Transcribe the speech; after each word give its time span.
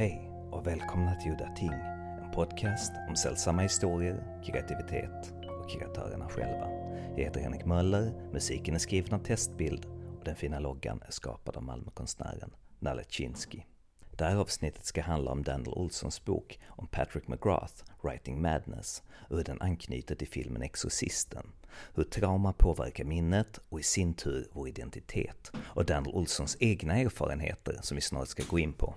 Hej 0.00 0.30
och 0.50 0.66
välkomna 0.66 1.14
till 1.14 1.32
Udda 1.32 1.48
Ting, 1.56 1.72
en 1.72 2.30
podcast 2.34 2.92
om 3.08 3.16
sällsamma 3.16 3.62
historier, 3.62 4.42
kreativitet 4.44 5.34
och 5.48 5.70
kreatörerna 5.70 6.28
själva. 6.28 6.68
Jag 7.16 7.24
heter 7.24 7.40
Henrik 7.40 7.64
Möller, 7.64 8.12
musiken 8.32 8.74
är 8.74 8.78
skriven 8.78 9.14
av 9.14 9.18
Testbild 9.18 9.84
och 10.18 10.24
den 10.24 10.36
fina 10.36 10.58
loggan 10.58 11.02
är 11.06 11.10
skapad 11.10 11.56
av 11.56 11.62
Malmökonstnären 11.62 12.50
Nalle 12.78 13.04
Chinsky. 13.08 13.62
Det 14.10 14.24
här 14.24 14.36
avsnittet 14.36 14.84
ska 14.84 15.02
handla 15.02 15.30
om 15.30 15.42
Daniel 15.42 15.72
Olssons 15.72 16.24
bok 16.24 16.58
om 16.66 16.86
Patrick 16.86 17.28
McGrath, 17.28 17.84
Writing 18.02 18.42
Madness, 18.42 19.02
och 19.28 19.36
hur 19.36 19.44
den 19.44 19.60
anknyter 19.60 20.14
till 20.14 20.28
filmen 20.28 20.62
Exorcisten. 20.62 21.46
Hur 21.94 22.04
trauma 22.04 22.52
påverkar 22.52 23.04
minnet 23.04 23.60
och 23.68 23.80
i 23.80 23.82
sin 23.82 24.14
tur 24.14 24.48
vår 24.52 24.68
identitet. 24.68 25.52
Och 25.58 25.84
Daniel 25.84 26.14
Olssons 26.14 26.56
egna 26.60 26.98
erfarenheter 26.98 27.78
som 27.82 27.94
vi 27.94 28.00
snart 28.00 28.28
ska 28.28 28.42
gå 28.50 28.58
in 28.58 28.72
på. 28.72 28.94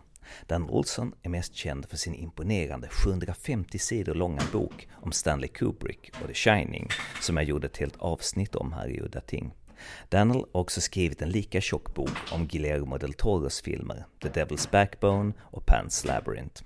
Dan 0.48 0.70
Olson 0.70 1.13
är 1.22 1.30
mest 1.30 1.55
känd 1.55 1.86
för 1.86 1.98
sin 1.98 2.16
imponerande 2.16 2.90
750 2.90 3.80
sidor 3.80 4.13
långa 4.13 4.41
bok 4.52 4.88
om 4.94 5.12
Stanley 5.12 5.49
Kubrick 5.49 6.12
och 6.22 6.27
The 6.27 6.34
Shining, 6.34 6.90
som 7.22 7.38
jag 7.38 7.46
gjorde 7.46 7.68
ett 7.68 7.77
helt 7.77 7.98
avsnitt 7.98 8.55
om 8.55 8.73
här 8.73 8.88
i 8.88 9.02
Udda 9.02 9.22
Ting. 9.22 9.54
Daniel 10.09 10.38
har 10.54 10.62
också 10.62 10.82
skrivit 10.82 11.22
en 11.22 11.30
lika 11.30 11.62
tjock 11.62 11.96
bok 11.96 12.18
om 12.32 12.48
Guillermo 12.48 12.98
del 12.98 13.13
Toros 13.13 13.62
filmer, 13.62 14.05
The 14.22 14.30
Devil's 14.30 14.72
Backbone 14.72 15.34
och 15.41 15.63
Pan's 15.63 16.08
Labyrinth. 16.08 16.63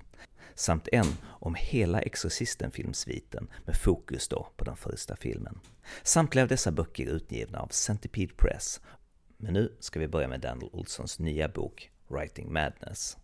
Samt 0.54 0.88
en 0.92 1.06
om 1.24 1.54
hela 1.54 2.00
Exorcisten-filmsviten 2.00 3.48
med 3.66 3.76
fokus 3.76 4.28
då 4.28 4.48
på 4.56 4.64
den 4.64 4.76
första 4.76 5.16
filmen. 5.16 5.60
Samtliga 6.02 6.42
av 6.42 6.48
dessa 6.48 6.72
böcker 6.72 7.06
är 7.06 7.10
utgivna 7.10 7.58
av 7.58 7.68
Centipede 7.68 8.34
Press. 8.34 8.80
Men 9.36 9.52
nu 9.52 9.76
ska 9.80 10.00
vi 10.00 10.08
börja 10.08 10.28
med 10.28 10.40
Daniel 10.40 10.70
Olsons 10.72 11.18
nya 11.18 11.48
bok 11.48 11.90
Writing 12.08 12.52
Madness. 12.52 13.16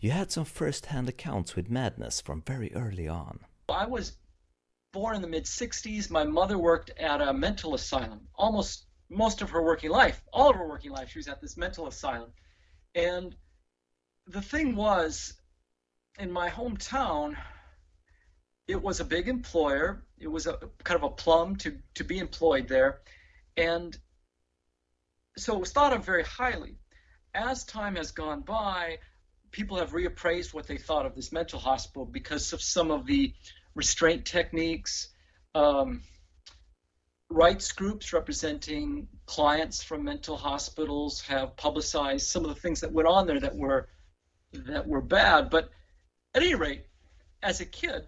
You 0.00 0.10
had 0.10 0.30
some 0.30 0.44
first-hand 0.44 1.08
accounts 1.08 1.56
with 1.56 1.70
madness 1.70 2.20
from 2.20 2.42
very 2.42 2.74
early 2.74 3.08
on. 3.08 3.40
I 3.68 3.86
was 3.86 4.16
born 4.92 5.16
in 5.16 5.22
the 5.22 5.28
mid 5.28 5.44
60s. 5.44 6.10
My 6.10 6.24
mother 6.24 6.58
worked 6.58 6.90
at 6.90 7.20
a 7.20 7.32
mental 7.32 7.74
asylum. 7.74 8.28
Almost 8.34 8.86
most 9.10 9.42
of 9.42 9.50
her 9.50 9.62
working 9.62 9.90
life, 9.90 10.22
all 10.32 10.50
of 10.50 10.56
her 10.56 10.68
working 10.68 10.90
life, 10.90 11.10
she 11.10 11.18
was 11.18 11.28
at 11.28 11.40
this 11.40 11.56
mental 11.56 11.86
asylum. 11.86 12.32
And 12.94 13.34
the 14.26 14.42
thing 14.42 14.76
was, 14.76 15.34
in 16.18 16.30
my 16.30 16.48
hometown, 16.48 17.36
it 18.68 18.80
was 18.80 19.00
a 19.00 19.04
big 19.04 19.28
employer. 19.28 20.04
It 20.18 20.28
was 20.28 20.46
a 20.46 20.58
kind 20.84 21.02
of 21.02 21.04
a 21.04 21.14
plum 21.14 21.56
to, 21.56 21.78
to 21.94 22.04
be 22.04 22.18
employed 22.18 22.68
there. 22.68 23.00
And 23.56 23.96
so 25.36 25.54
it 25.54 25.60
was 25.60 25.72
thought 25.72 25.92
of 25.92 26.04
very 26.04 26.24
highly. 26.24 26.76
As 27.34 27.64
time 27.64 27.96
has 27.96 28.12
gone 28.12 28.42
by, 28.42 28.98
people 29.52 29.78
have 29.78 29.92
reappraised 29.92 30.54
what 30.54 30.66
they 30.66 30.78
thought 30.78 31.06
of 31.06 31.14
this 31.14 31.30
mental 31.30 31.60
hospital 31.60 32.06
because 32.06 32.52
of 32.52 32.62
some 32.62 32.90
of 32.90 33.06
the 33.06 33.32
restraint 33.74 34.24
techniques. 34.24 35.08
Um, 35.54 36.02
rights 37.28 37.72
groups 37.72 38.12
representing 38.12 39.08
clients 39.26 39.82
from 39.82 40.04
mental 40.04 40.36
hospitals 40.36 41.20
have 41.22 41.56
publicized 41.56 42.26
some 42.26 42.44
of 42.44 42.54
the 42.54 42.60
things 42.60 42.80
that 42.80 42.92
went 42.92 43.08
on 43.08 43.26
there 43.26 43.40
that 43.40 43.54
were 43.54 43.88
that 44.52 44.86
were 44.86 45.00
bad. 45.00 45.50
But 45.50 45.70
at 46.34 46.42
any 46.42 46.54
rate, 46.54 46.86
as 47.42 47.60
a 47.60 47.66
kid, 47.66 48.06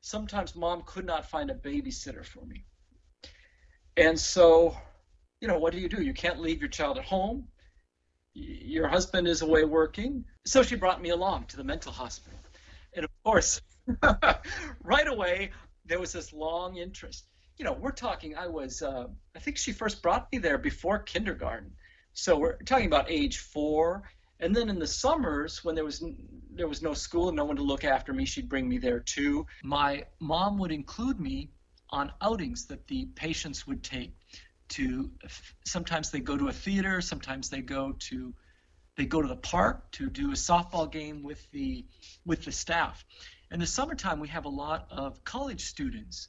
sometimes 0.00 0.54
mom 0.54 0.82
could 0.86 1.06
not 1.06 1.28
find 1.28 1.50
a 1.50 1.54
babysitter 1.54 2.24
for 2.24 2.44
me. 2.44 2.64
And 3.96 4.18
so, 4.18 4.76
you 5.40 5.48
know, 5.48 5.58
what 5.58 5.72
do 5.72 5.80
you 5.80 5.88
do? 5.88 6.02
You 6.02 6.14
can't 6.14 6.40
leave 6.40 6.60
your 6.60 6.70
child 6.70 6.98
at 6.98 7.04
home 7.04 7.48
your 8.34 8.88
husband 8.88 9.28
is 9.28 9.42
away 9.42 9.64
working. 9.64 10.24
So 10.44 10.62
she 10.62 10.76
brought 10.76 11.02
me 11.02 11.10
along 11.10 11.46
to 11.46 11.56
the 11.56 11.64
mental 11.64 11.92
hospital. 11.92 12.38
And 12.94 13.04
of 13.04 13.10
course, 13.24 13.60
right 14.82 15.08
away, 15.08 15.50
there 15.84 15.98
was 15.98 16.12
this 16.12 16.32
long 16.32 16.76
interest. 16.76 17.26
You 17.58 17.64
know, 17.64 17.72
we're 17.72 17.92
talking, 17.92 18.36
I 18.36 18.46
was, 18.48 18.82
uh, 18.82 19.06
I 19.36 19.38
think 19.38 19.56
she 19.56 19.72
first 19.72 20.02
brought 20.02 20.28
me 20.32 20.38
there 20.38 20.58
before 20.58 20.98
kindergarten. 20.98 21.72
So 22.14 22.38
we're 22.38 22.56
talking 22.58 22.86
about 22.86 23.10
age 23.10 23.38
four. 23.38 24.02
And 24.40 24.54
then 24.54 24.68
in 24.68 24.78
the 24.78 24.86
summers, 24.86 25.64
when 25.64 25.74
there 25.74 25.84
was 25.84 26.02
there 26.54 26.68
was 26.68 26.82
no 26.82 26.94
school 26.94 27.28
and 27.28 27.36
no 27.36 27.44
one 27.44 27.56
to 27.56 27.62
look 27.62 27.84
after 27.84 28.12
me, 28.12 28.24
she'd 28.24 28.48
bring 28.48 28.68
me 28.68 28.78
there 28.78 28.98
too. 28.98 29.46
My 29.62 30.04
mom 30.20 30.58
would 30.58 30.72
include 30.72 31.20
me 31.20 31.50
on 31.90 32.12
outings 32.20 32.66
that 32.66 32.88
the 32.88 33.06
patients 33.14 33.66
would 33.66 33.82
take 33.84 34.14
to 34.72 35.10
sometimes 35.64 36.10
they 36.10 36.20
go 36.20 36.36
to 36.36 36.48
a 36.48 36.52
theater 36.52 37.00
sometimes 37.00 37.50
they 37.50 37.60
go 37.60 37.92
to 37.98 38.34
they 38.96 39.06
go 39.06 39.22
to 39.22 39.28
the 39.28 39.36
park 39.36 39.90
to 39.92 40.10
do 40.10 40.30
a 40.30 40.34
softball 40.34 40.90
game 40.90 41.22
with 41.22 41.50
the 41.50 41.84
with 42.26 42.44
the 42.44 42.52
staff. 42.52 43.04
In 43.50 43.60
the 43.60 43.66
summertime 43.66 44.20
we 44.20 44.28
have 44.28 44.44
a 44.44 44.50
lot 44.50 44.86
of 44.90 45.24
college 45.24 45.64
students 45.64 46.28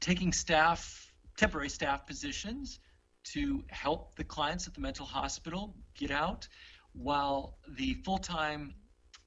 taking 0.00 0.32
staff 0.32 1.10
temporary 1.36 1.68
staff 1.68 2.06
positions 2.06 2.78
to 3.22 3.62
help 3.68 4.14
the 4.16 4.24
clients 4.24 4.66
at 4.66 4.74
the 4.74 4.80
mental 4.80 5.06
hospital 5.06 5.74
get 5.94 6.10
out 6.10 6.48
while 6.92 7.58
the 7.68 7.94
full-time 8.04 8.74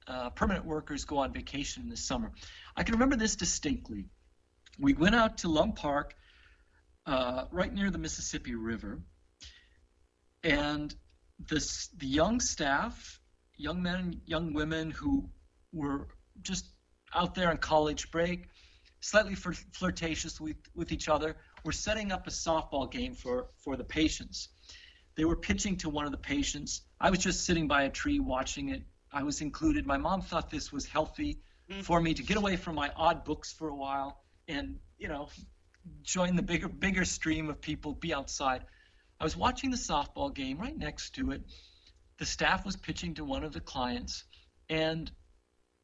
uh, 0.06 0.30
permanent 0.30 0.64
workers 0.64 1.04
go 1.04 1.18
on 1.18 1.32
vacation 1.32 1.82
in 1.84 1.88
the 1.88 1.96
summer. 1.96 2.32
I 2.76 2.82
can 2.82 2.94
remember 2.94 3.16
this 3.16 3.36
distinctly. 3.36 4.06
We 4.78 4.92
went 4.94 5.14
out 5.14 5.38
to 5.38 5.48
lum 5.48 5.72
park 5.72 6.14
uh, 7.06 7.44
right 7.50 7.72
near 7.72 7.90
the 7.90 7.98
Mississippi 7.98 8.54
River. 8.54 9.00
And 10.42 10.94
this, 11.38 11.88
the 11.96 12.06
young 12.06 12.40
staff, 12.40 13.20
young 13.56 13.82
men, 13.82 14.20
young 14.26 14.52
women 14.52 14.90
who 14.90 15.28
were 15.72 16.08
just 16.42 16.66
out 17.14 17.34
there 17.34 17.50
on 17.50 17.58
college 17.58 18.10
break, 18.10 18.48
slightly 19.00 19.34
flirtatious 19.34 20.40
with, 20.40 20.56
with 20.74 20.92
each 20.92 21.08
other, 21.08 21.36
were 21.64 21.72
setting 21.72 22.12
up 22.12 22.26
a 22.26 22.30
softball 22.30 22.90
game 22.90 23.14
for, 23.14 23.48
for 23.58 23.76
the 23.76 23.84
patients. 23.84 24.48
They 25.16 25.24
were 25.24 25.36
pitching 25.36 25.76
to 25.78 25.88
one 25.88 26.06
of 26.06 26.10
the 26.10 26.18
patients. 26.18 26.82
I 27.00 27.10
was 27.10 27.20
just 27.20 27.44
sitting 27.44 27.68
by 27.68 27.84
a 27.84 27.90
tree 27.90 28.18
watching 28.18 28.70
it. 28.70 28.82
I 29.12 29.22
was 29.22 29.40
included. 29.40 29.86
My 29.86 29.98
mom 29.98 30.22
thought 30.22 30.50
this 30.50 30.72
was 30.72 30.86
healthy 30.86 31.40
mm-hmm. 31.70 31.82
for 31.82 32.00
me 32.00 32.14
to 32.14 32.22
get 32.22 32.36
away 32.36 32.56
from 32.56 32.74
my 32.74 32.90
odd 32.96 33.24
books 33.24 33.52
for 33.52 33.68
a 33.68 33.76
while 33.76 34.20
and, 34.48 34.78
you 34.98 35.08
know, 35.08 35.28
join 36.02 36.36
the 36.36 36.42
bigger 36.42 36.68
bigger 36.68 37.04
stream 37.04 37.48
of 37.50 37.60
people, 37.60 37.92
be 37.92 38.14
outside. 38.14 38.64
I 39.20 39.24
was 39.24 39.36
watching 39.36 39.70
the 39.70 39.76
softball 39.76 40.34
game 40.34 40.58
right 40.58 40.76
next 40.76 41.14
to 41.16 41.30
it. 41.30 41.42
The 42.18 42.26
staff 42.26 42.64
was 42.64 42.76
pitching 42.76 43.14
to 43.14 43.24
one 43.24 43.44
of 43.44 43.52
the 43.52 43.60
clients, 43.60 44.24
and 44.68 45.10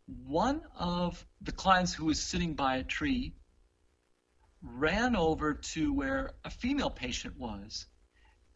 one 0.07 0.63
of 0.77 1.25
the 1.41 1.53
clients 1.53 1.93
who 1.93 2.07
was 2.07 2.21
sitting 2.21 2.55
by 2.55 2.77
a 2.77 2.85
tree 2.85 3.35
ran 4.63 5.17
over 5.17 5.55
to 5.55 5.93
where 5.93 6.33
a 6.45 6.51
female 6.51 6.91
patient 6.91 7.39
was, 7.39 7.87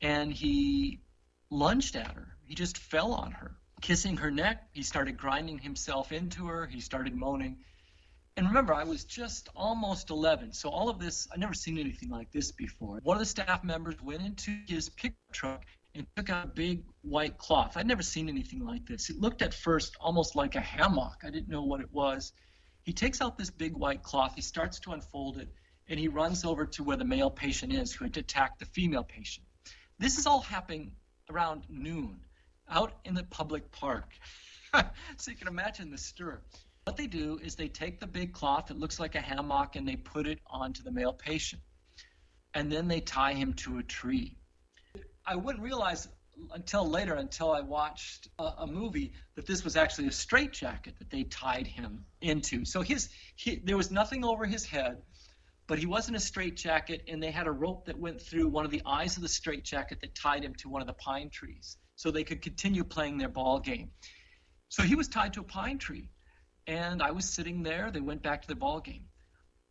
and 0.01 0.33
he 0.33 1.01
lunged 1.51 1.97
at 1.97 2.13
her. 2.13 2.37
He 2.45 2.55
just 2.55 2.79
fell 2.79 3.13
on 3.13 3.33
her, 3.33 3.57
kissing 3.81 4.19
her 4.19 4.31
neck. 4.31 4.69
He 4.73 4.83
started 4.83 5.17
grinding 5.17 5.59
himself 5.59 6.13
into 6.13 6.47
her. 6.47 6.67
He 6.67 6.81
started 6.81 7.15
moaning 7.15 7.59
and 8.37 8.49
remember, 8.49 8.75
I 8.75 8.85
was 8.85 9.05
just 9.05 9.49
almost 9.55 10.11
11, 10.11 10.53
so 10.55 10.69
all 10.69 10.89
of 10.89 10.99
this, 10.99 11.29
I'd 11.33 11.39
never 11.39 11.55
seen 11.55 11.79
anything 11.79 12.11
like 12.11 12.33
this 12.33 12.51
before. 12.51 12.99
One 13.03 13.17
of 13.17 13.21
the 13.21 13.27
staff 13.27 13.63
members 13.63 13.95
went 14.03 14.23
into 14.23 14.59
his 14.67 14.89
pickup 14.89 15.33
truck 15.33 15.65
and 15.95 16.05
took 16.17 16.31
out 16.31 16.45
a 16.47 16.49
big 16.49 16.83
white 17.03 17.39
cloth. 17.39 17.77
I'd 17.77 17.87
never 17.87 18.03
seen 18.03 18.29
anything 18.29 18.65
like 18.65 18.87
this. 18.87 19.09
It 19.09 19.21
looked 19.21 19.43
at 19.43 19.55
first 19.55 19.97
almost 20.01 20.35
like 20.35 20.57
a 20.57 20.61
hammock. 20.61 21.23
I 21.23 21.31
didn't 21.31 21.49
know 21.49 21.63
what 21.63 21.81
it 21.81 21.93
was. 21.93 22.33
He 22.83 22.93
takes 22.93 23.21
out 23.21 23.39
this 23.39 23.51
big 23.51 23.77
white 23.77 24.03
cloth, 24.03 24.33
he 24.35 24.43
starts 24.43 24.81
to 24.81 24.93
unfold 24.93 25.39
it, 25.39 25.49
and 25.89 25.99
he 25.99 26.09
runs 26.09 26.45
over 26.45 26.67
to 26.67 26.83
where 26.83 26.97
the 26.97 27.05
male 27.05 27.31
patient 27.31 27.73
is 27.73 27.93
who 27.93 28.05
had 28.05 28.17
attacked 28.17 28.59
the 28.59 28.67
female 28.67 29.05
patient. 29.05 29.47
This 29.99 30.19
is 30.19 30.27
all 30.27 30.41
happening 30.41 30.93
around 31.31 31.65
noon 31.69 32.21
out 32.69 32.93
in 33.05 33.15
the 33.15 33.23
public 33.23 33.71
park. 33.71 34.11
so 35.17 35.31
you 35.31 35.37
can 35.37 35.49
imagine 35.49 35.91
the 35.91 35.99
stir. 35.99 36.41
What 36.85 36.99
they 36.99 37.07
do 37.07 37.41
is 37.43 37.57
they 37.57 37.69
take 37.69 37.99
the 37.99 38.07
big 38.07 38.33
cloth 38.33 38.67
that 38.67 38.79
looks 38.79 39.01
like 39.01 39.15
a 39.15 39.21
hammock 39.21 39.75
and 39.77 39.89
they 39.89 39.97
put 39.97 40.27
it 40.27 40.39
onto 40.47 40.83
the 40.83 40.91
male 40.91 41.15
patient. 41.15 41.63
And 42.53 42.71
then 42.71 42.89
they 42.89 43.01
tie 43.01 43.33
him 43.33 43.55
to 43.55 43.79
a 43.79 43.83
tree. 43.83 44.37
I 45.27 45.35
wouldn't 45.35 45.65
realize 45.65 46.09
until 46.53 46.89
later, 46.89 47.15
until 47.15 47.53
I 47.53 47.61
watched 47.61 48.29
a, 48.39 48.45
a 48.59 48.67
movie, 48.67 49.13
that 49.35 49.47
this 49.47 49.65
was 49.65 49.77
actually 49.77 50.09
a 50.09 50.13
straitjacket 50.13 50.99
that 50.99 51.09
they 51.09 51.25
tied 51.25 51.67
him 51.67 52.05
into. 52.21 52.65
So 52.65 52.83
his 52.83 53.09
he, 53.37 53.57
there 53.65 53.77
was 53.77 53.91
nothing 53.91 54.25
over 54.25 54.45
his 54.45 54.67
head, 54.67 54.99
but 55.67 55.79
he 55.79 55.87
wasn't 55.87 56.17
a 56.17 56.21
straitjacket, 56.21 57.05
and 57.09 57.23
they 57.23 57.31
had 57.31 57.47
a 57.47 57.53
rope 57.53 57.87
that 57.87 57.99
went 57.99 58.21
through 58.21 58.49
one 58.49 58.65
of 58.65 58.71
the 58.71 58.83
eyes 58.85 59.17
of 59.17 59.23
the 59.23 59.29
straitjacket 59.29 60.01
that 60.01 60.15
tied 60.15 60.45
him 60.45 60.55
to 60.57 60.69
one 60.69 60.83
of 60.83 60.87
the 60.89 60.95
pine 60.95 61.31
trees, 61.31 61.79
so 61.97 62.11
they 62.11 62.25
could 62.25 62.43
continue 62.43 62.85
playing 62.85 63.17
their 63.17 63.29
ball 63.29 63.61
game. 63.61 63.91
So 64.69 64.83
he 64.83 64.97
was 64.97 65.09
tied 65.09 65.33
to 65.35 65.41
a 65.41 65.45
pine 65.45 65.79
tree 65.79 66.11
and 66.67 67.03
I 67.03 67.11
was 67.13 67.29
sitting 67.29 67.63
there. 67.63 67.91
They 67.91 68.01
went 68.01 68.23
back 68.23 68.43
to 68.43 68.49
the 68.49 68.55
ball 68.55 68.81
game. 68.81 69.05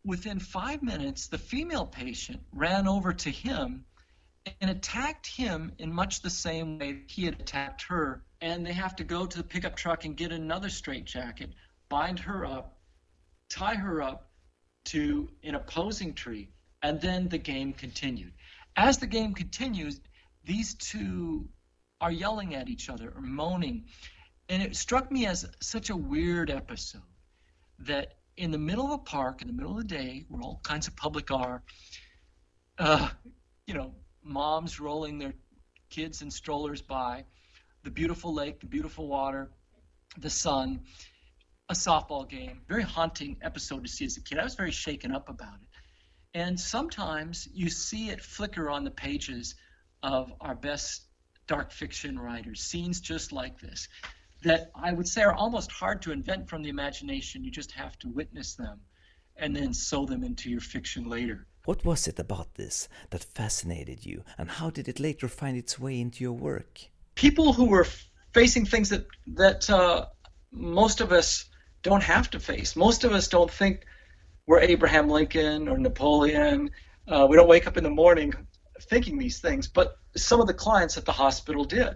Within 0.04 0.38
five 0.38 0.82
minutes, 0.82 1.28
the 1.28 1.38
female 1.38 1.86
patient 1.86 2.40
ran 2.52 2.86
over 2.86 3.12
to 3.12 3.30
him 3.30 3.84
and 4.60 4.70
attacked 4.70 5.26
him 5.26 5.72
in 5.78 5.92
much 5.92 6.20
the 6.20 6.30
same 6.30 6.78
way 6.78 7.02
he 7.06 7.24
had 7.24 7.40
attacked 7.40 7.84
her. 7.84 8.22
And 8.40 8.66
they 8.66 8.72
have 8.72 8.96
to 8.96 9.04
go 9.04 9.24
to 9.24 9.36
the 9.38 9.44
pickup 9.44 9.76
truck 9.76 10.04
and 10.04 10.16
get 10.16 10.32
another 10.32 10.68
straitjacket, 10.68 11.54
bind 11.88 12.18
her 12.20 12.44
up, 12.44 12.78
tie 13.48 13.76
her 13.76 14.02
up 14.02 14.30
to 14.86 15.30
an 15.42 15.54
opposing 15.54 16.12
tree, 16.12 16.50
and 16.82 17.00
then 17.00 17.28
the 17.28 17.38
game 17.38 17.72
continued. 17.72 18.32
As 18.76 18.98
the 18.98 19.06
game 19.06 19.32
continues, 19.32 20.00
these 20.44 20.74
two 20.74 21.48
are 22.00 22.12
yelling 22.12 22.54
at 22.54 22.68
each 22.68 22.90
other 22.90 23.10
or 23.14 23.22
moaning. 23.22 23.86
And 24.48 24.62
it 24.62 24.76
struck 24.76 25.10
me 25.10 25.26
as 25.26 25.46
such 25.60 25.90
a 25.90 25.96
weird 25.96 26.50
episode 26.50 27.02
that 27.80 28.14
in 28.36 28.50
the 28.50 28.58
middle 28.58 28.84
of 28.86 28.92
a 28.92 28.98
park, 28.98 29.40
in 29.42 29.48
the 29.48 29.54
middle 29.54 29.72
of 29.72 29.78
the 29.78 29.94
day, 29.94 30.24
where 30.28 30.42
all 30.42 30.60
kinds 30.62 30.86
of 30.86 30.96
public 30.96 31.30
are, 31.30 31.62
uh, 32.78 33.08
you 33.66 33.74
know, 33.74 33.94
moms 34.22 34.80
rolling 34.80 35.18
their 35.18 35.34
kids 35.90 36.22
in 36.22 36.30
strollers 36.30 36.82
by, 36.82 37.24
the 37.84 37.90
beautiful 37.90 38.34
lake, 38.34 38.60
the 38.60 38.66
beautiful 38.66 39.06
water, 39.06 39.50
the 40.18 40.30
sun, 40.30 40.80
a 41.68 41.74
softball 41.74 42.28
game. 42.28 42.60
Very 42.68 42.82
haunting 42.82 43.36
episode 43.42 43.84
to 43.84 43.88
see 43.88 44.04
as 44.04 44.16
a 44.16 44.20
kid. 44.20 44.38
I 44.38 44.44
was 44.44 44.54
very 44.54 44.70
shaken 44.70 45.12
up 45.12 45.28
about 45.28 45.54
it. 45.54 45.68
And 46.38 46.58
sometimes 46.58 47.48
you 47.52 47.70
see 47.70 48.10
it 48.10 48.20
flicker 48.20 48.68
on 48.68 48.84
the 48.84 48.90
pages 48.90 49.54
of 50.02 50.32
our 50.40 50.54
best 50.54 51.02
dark 51.46 51.70
fiction 51.70 52.18
writers, 52.18 52.60
scenes 52.60 53.00
just 53.00 53.32
like 53.32 53.60
this, 53.60 53.88
that 54.44 54.70
I 54.74 54.92
would 54.92 55.08
say 55.08 55.22
are 55.22 55.34
almost 55.34 55.72
hard 55.72 56.02
to 56.02 56.12
invent 56.12 56.48
from 56.48 56.62
the 56.62 56.68
imagination. 56.68 57.44
You 57.44 57.50
just 57.50 57.72
have 57.72 57.98
to 58.00 58.08
witness 58.08 58.54
them 58.54 58.80
and 59.36 59.54
then 59.56 59.74
sew 59.74 60.06
them 60.06 60.22
into 60.22 60.50
your 60.50 60.60
fiction 60.60 61.08
later. 61.08 61.46
What 61.64 61.84
was 61.84 62.06
it 62.06 62.18
about 62.18 62.54
this 62.54 62.88
that 63.10 63.24
fascinated 63.24 64.04
you, 64.04 64.22
and 64.36 64.50
how 64.50 64.70
did 64.70 64.86
it 64.86 65.00
later 65.00 65.28
find 65.28 65.56
its 65.56 65.78
way 65.78 65.98
into 65.98 66.22
your 66.22 66.34
work? 66.34 66.80
People 67.14 67.54
who 67.54 67.64
were 67.64 67.86
facing 68.32 68.66
things 68.66 68.90
that 68.90 69.06
that 69.26 69.70
uh, 69.70 70.06
most 70.52 71.00
of 71.00 71.10
us 71.10 71.46
don't 71.82 72.02
have 72.02 72.30
to 72.30 72.40
face. 72.40 72.76
Most 72.76 73.04
of 73.04 73.12
us 73.12 73.28
don't 73.28 73.50
think 73.50 73.84
we're 74.46 74.60
Abraham 74.60 75.08
Lincoln 75.08 75.68
or 75.68 75.78
Napoleon. 75.78 76.70
Uh, 77.08 77.26
we 77.28 77.36
don't 77.36 77.48
wake 77.48 77.66
up 77.66 77.76
in 77.76 77.84
the 77.84 77.90
morning 77.90 78.32
thinking 78.90 79.18
these 79.18 79.40
things, 79.40 79.66
but 79.68 79.96
some 80.16 80.40
of 80.40 80.46
the 80.46 80.54
clients 80.54 80.98
at 80.98 81.04
the 81.04 81.12
hospital 81.12 81.64
did. 81.64 81.94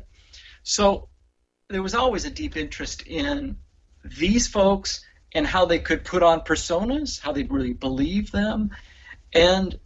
So 0.63 1.09
there 1.69 1.83
was 1.83 1.95
always 1.95 2.25
a 2.25 2.31
deep 2.31 2.57
interest 2.57 3.07
in 3.07 3.57
these 4.03 4.47
folks 4.47 5.05
and 5.35 5.47
how 5.47 5.67
they 5.67 5.79
could 5.79 6.03
put 6.03 6.23
on 6.23 6.41
personas, 6.41 7.21
how 7.21 7.33
they 7.33 7.43
really 7.45 7.75
believe 7.75 8.31
them, 8.31 8.71
and 9.35 9.79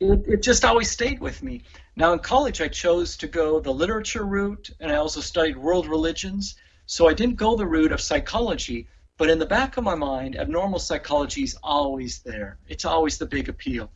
it, 0.00 0.24
it 0.26 0.42
just 0.42 0.64
always 0.64 0.90
stayed 0.90 1.20
with 1.20 1.42
me. 1.42 1.62
Now 1.94 2.12
in 2.12 2.18
college, 2.18 2.60
I 2.60 2.68
chose 2.68 3.16
to 3.18 3.28
go 3.28 3.60
the 3.60 3.72
literature 3.72 4.24
route, 4.24 4.70
and 4.80 4.90
I 4.90 4.96
also 4.96 5.20
studied 5.20 5.56
world 5.56 5.86
religions. 5.86 6.56
So 6.86 7.08
I 7.08 7.14
didn't 7.14 7.36
go 7.36 7.56
the 7.56 7.66
route 7.66 7.92
of 7.92 8.00
psychology, 8.00 8.88
but 9.18 9.30
in 9.30 9.38
the 9.38 9.46
back 9.46 9.76
of 9.76 9.84
my 9.84 9.94
mind, 9.94 10.36
abnormal 10.36 10.78
psychology 10.80 11.42
is 11.42 11.56
always 11.62 12.20
there. 12.20 12.58
It's 12.68 12.84
always 12.84 13.18
the 13.18 13.26
big 13.26 13.48
appeal. 13.48 13.90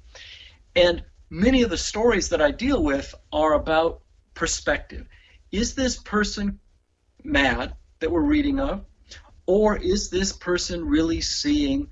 And 0.76 1.02
many 1.30 1.62
of 1.62 1.70
the 1.70 1.78
stories 1.78 2.28
that 2.28 2.42
I 2.42 2.50
deal 2.52 2.82
with 2.82 3.12
are 3.32 3.54
about 3.54 4.02
perspective. 4.34 5.06
Is 5.52 5.74
this 5.74 5.96
person 5.98 6.58
mad 7.22 7.76
that 8.00 8.10
we're 8.10 8.22
reading 8.22 8.58
of? 8.58 8.84
Or 9.46 9.76
is 9.76 10.08
this 10.08 10.32
person 10.32 10.84
really 10.84 11.20
seeing 11.20 11.88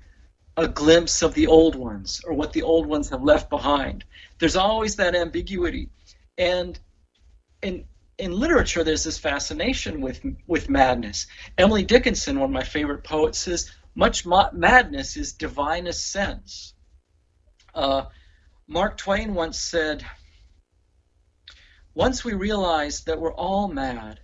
a 0.57 0.67
glimpse 0.67 1.21
of 1.21 1.33
the 1.33 1.47
old 1.47 1.75
ones 1.75 2.21
or 2.25 2.33
what 2.33 2.53
the 2.53 2.63
old 2.63 2.87
ones 2.87 3.09
have 3.09 3.23
left 3.23 3.49
behind? 3.49 4.03
There's 4.39 4.55
always 4.55 4.95
that 4.95 5.15
ambiguity. 5.15 5.89
And 6.37 6.79
in 7.61 7.85
in 8.17 8.31
literature, 8.39 8.83
there's 8.83 9.03
this 9.03 9.17
fascination 9.17 10.01
with 10.01 10.21
with 10.47 10.69
madness. 10.69 11.27
Emily 11.57 11.83
Dickinson, 11.83 12.39
one 12.39 12.49
of 12.49 12.53
my 12.53 12.63
favorite 12.63 13.03
poets, 13.03 13.39
says 13.39 13.71
much 13.95 14.25
ma- 14.25 14.51
madness 14.53 15.17
is 15.17 15.33
divinest 15.33 16.11
sense. 16.11 16.73
Uh, 17.73 18.05
Mark 18.67 18.97
Twain 18.97 19.33
once 19.33 19.59
said, 19.59 20.05
Once 21.93 22.23
we 22.23 22.33
realize 22.33 23.03
that 23.03 23.19
we're 23.19 23.33
all 23.33 23.67
mad, 23.67 24.19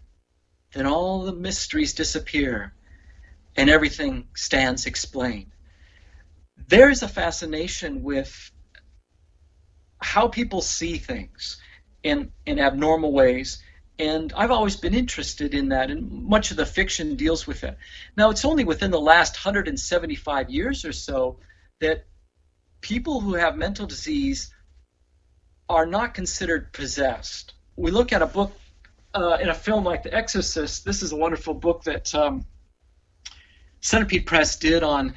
then 0.73 0.85
all 0.85 1.23
the 1.23 1.33
mysteries 1.33 1.93
disappear 1.93 2.73
and 3.55 3.69
everything 3.69 4.27
stands 4.35 4.85
explained. 4.85 5.51
There 6.67 6.89
is 6.89 7.03
a 7.03 7.07
fascination 7.07 8.03
with 8.03 8.51
how 9.99 10.27
people 10.27 10.61
see 10.61 10.97
things 10.97 11.59
in, 12.03 12.31
in 12.45 12.59
abnormal 12.59 13.11
ways. 13.11 13.61
And 13.99 14.31
I've 14.33 14.51
always 14.51 14.75
been 14.75 14.93
interested 14.93 15.55
in 15.55 15.69
that, 15.69 15.89
and 15.89 16.23
much 16.23 16.51
of 16.51 16.57
the 16.57 16.65
fiction 16.65 17.15
deals 17.15 17.47
with 17.47 17.63
it. 17.63 17.77
Now, 18.15 18.29
it's 18.29 18.45
only 18.45 18.63
within 18.63 18.91
the 18.91 18.99
last 18.99 19.33
175 19.33 20.49
years 20.51 20.85
or 20.85 20.93
so 20.93 21.39
that 21.81 22.05
people 22.81 23.21
who 23.21 23.33
have 23.33 23.57
mental 23.57 23.87
disease 23.87 24.53
are 25.67 25.87
not 25.87 26.13
considered 26.13 26.71
possessed. 26.73 27.53
We 27.77 27.91
look 27.91 28.11
at 28.11 28.21
a 28.21 28.25
book 28.25 28.51
uh, 29.13 29.37
in 29.41 29.49
a 29.49 29.53
film 29.53 29.85
like 29.85 30.03
The 30.03 30.13
Exorcist. 30.13 30.83
This 30.83 31.01
is 31.01 31.13
a 31.13 31.15
wonderful 31.15 31.53
book 31.53 31.83
that 31.83 32.13
um, 32.13 32.45
Centipede 33.79 34.25
Press 34.25 34.57
did 34.57 34.83
on 34.83 35.13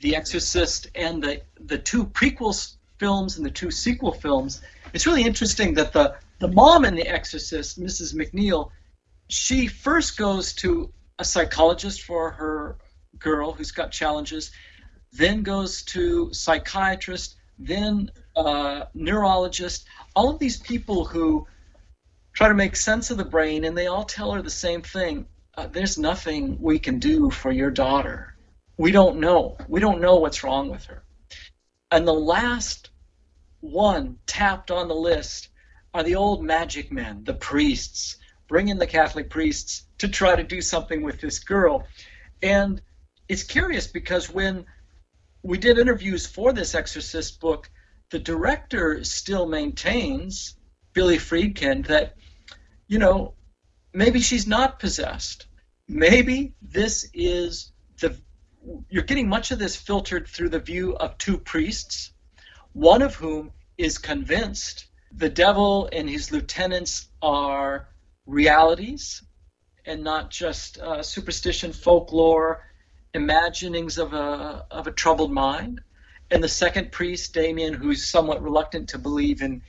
The 0.00 0.14
Exorcist 0.14 0.88
and 0.94 1.22
the 1.22 1.42
the 1.58 1.78
two 1.78 2.04
prequel 2.04 2.54
films 2.98 3.36
and 3.36 3.44
the 3.44 3.50
two 3.50 3.70
sequel 3.70 4.12
films. 4.12 4.60
It's 4.92 5.06
really 5.06 5.24
interesting 5.24 5.74
that 5.74 5.92
the 5.92 6.14
the 6.38 6.48
mom 6.48 6.84
in 6.84 6.94
The 6.94 7.08
Exorcist, 7.08 7.80
Mrs. 7.80 8.14
MacNeil, 8.14 8.70
she 9.28 9.66
first 9.66 10.16
goes 10.16 10.52
to 10.54 10.92
a 11.18 11.24
psychologist 11.24 12.02
for 12.02 12.30
her 12.30 12.76
girl 13.18 13.52
who's 13.52 13.72
got 13.72 13.90
challenges 13.90 14.52
then 15.12 15.42
goes 15.42 15.82
to 15.82 16.32
psychiatrist, 16.32 17.36
then 17.58 18.10
uh, 18.34 18.84
neurologist. 18.94 19.86
All 20.16 20.30
of 20.30 20.38
these 20.38 20.56
people 20.56 21.04
who 21.04 21.46
try 22.32 22.48
to 22.48 22.54
make 22.54 22.76
sense 22.76 23.10
of 23.10 23.18
the 23.18 23.24
brain, 23.24 23.64
and 23.64 23.76
they 23.76 23.86
all 23.86 24.04
tell 24.04 24.32
her 24.32 24.42
the 24.42 24.50
same 24.50 24.82
thing. 24.82 25.26
Uh, 25.54 25.66
there's 25.66 25.98
nothing 25.98 26.60
we 26.60 26.78
can 26.78 26.98
do 26.98 27.30
for 27.30 27.52
your 27.52 27.70
daughter. 27.70 28.34
We 28.78 28.90
don't 28.90 29.20
know. 29.20 29.56
We 29.68 29.80
don't 29.80 30.00
know 30.00 30.16
what's 30.16 30.42
wrong 30.42 30.70
with 30.70 30.84
her. 30.86 31.02
And 31.90 32.06
the 32.06 32.14
last 32.14 32.90
one 33.60 34.18
tapped 34.26 34.70
on 34.70 34.88
the 34.88 34.94
list 34.94 35.48
are 35.92 36.02
the 36.02 36.14
old 36.14 36.42
magic 36.42 36.90
men, 36.90 37.24
the 37.24 37.34
priests. 37.34 38.16
Bring 38.48 38.68
in 38.68 38.78
the 38.78 38.86
Catholic 38.86 39.30
priests 39.30 39.84
to 39.98 40.08
try 40.08 40.34
to 40.34 40.42
do 40.42 40.60
something 40.62 41.02
with 41.02 41.20
this 41.20 41.38
girl. 41.38 41.86
And 42.42 42.80
it's 43.28 43.42
curious 43.42 43.86
because 43.86 44.30
when 44.30 44.66
we 45.42 45.58
did 45.58 45.78
interviews 45.78 46.26
for 46.26 46.52
this 46.52 46.74
Exorcist 46.74 47.40
book. 47.40 47.68
The 48.10 48.18
director 48.18 49.02
still 49.04 49.46
maintains, 49.46 50.54
Billy 50.92 51.18
Friedkin, 51.18 51.86
that, 51.86 52.14
you 52.92 52.98
know, 52.98 53.32
maybe 53.94 54.20
she's 54.20 54.46
not 54.46 54.78
possessed. 54.78 55.46
Maybe 55.88 56.54
this 56.60 57.08
is 57.14 57.72
the, 57.98 58.14
you're 58.90 59.02
getting 59.02 59.30
much 59.30 59.50
of 59.50 59.58
this 59.58 59.74
filtered 59.74 60.28
through 60.28 60.50
the 60.50 60.58
view 60.58 60.94
of 60.96 61.16
two 61.16 61.38
priests, 61.38 62.12
one 62.74 63.00
of 63.00 63.14
whom 63.14 63.50
is 63.78 63.96
convinced 63.96 64.88
the 65.10 65.30
devil 65.30 65.88
and 65.90 66.06
his 66.06 66.30
lieutenants 66.32 67.08
are 67.22 67.88
realities 68.26 69.22
and 69.86 70.04
not 70.04 70.30
just 70.30 70.76
uh, 70.78 71.02
superstition, 71.02 71.72
folklore, 71.72 72.62
imaginings 73.14 73.96
of 73.96 74.12
a 74.12 74.66
of 74.70 74.86
a 74.86 74.92
troubled 74.92 75.32
mind, 75.32 75.80
and 76.30 76.44
the 76.44 76.48
second 76.62 76.92
priest, 76.92 77.32
Damien, 77.32 77.72
who's 77.72 78.06
somewhat 78.06 78.42
reluctant 78.42 78.90
to 78.90 78.98
believe 78.98 79.40
in 79.40 79.62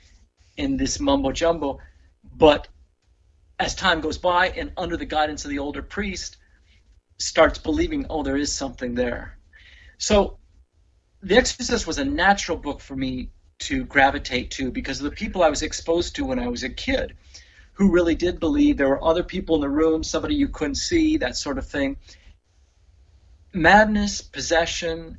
in 0.58 0.76
this 0.76 1.00
mumbo 1.00 1.32
jumbo, 1.32 1.80
but 2.36 2.68
as 3.64 3.76
time 3.76 4.02
goes 4.02 4.18
by 4.18 4.50
and 4.50 4.72
under 4.78 4.98
the 4.98 5.06
guidance 5.06 5.46
of 5.46 5.52
the 5.52 5.60
older 5.60 5.82
priest, 5.82 6.38
starts 7.18 7.58
believing, 7.58 8.06
oh, 8.10 8.24
there 8.24 8.38
is 8.38 8.52
something 8.52 8.96
there. 8.96 9.38
So, 9.98 10.38
The 11.22 11.38
Exorcist 11.38 11.88
was 11.88 11.98
a 11.98 12.06
natural 12.06 12.58
book 12.58 12.82
for 12.82 12.96
me 12.96 13.32
to 13.60 13.86
gravitate 13.86 14.52
to 14.52 14.72
because 14.72 15.00
of 15.00 15.06
the 15.06 15.16
people 15.16 15.42
I 15.42 15.50
was 15.50 15.62
exposed 15.62 16.16
to 16.16 16.26
when 16.26 16.40
I 16.40 16.48
was 16.48 16.64
a 16.64 16.70
kid, 16.70 17.16
who 17.74 17.92
really 17.92 18.16
did 18.16 18.40
believe 18.40 18.76
there 18.76 18.90
were 18.90 19.04
other 19.04 19.24
people 19.24 19.56
in 19.56 19.62
the 19.62 19.70
room, 19.70 20.04
somebody 20.04 20.36
you 20.36 20.50
couldn't 20.50 20.76
see, 20.76 21.18
that 21.18 21.38
sort 21.38 21.58
of 21.58 21.66
thing 21.66 21.98
madness, 23.54 24.22
possession, 24.22 25.18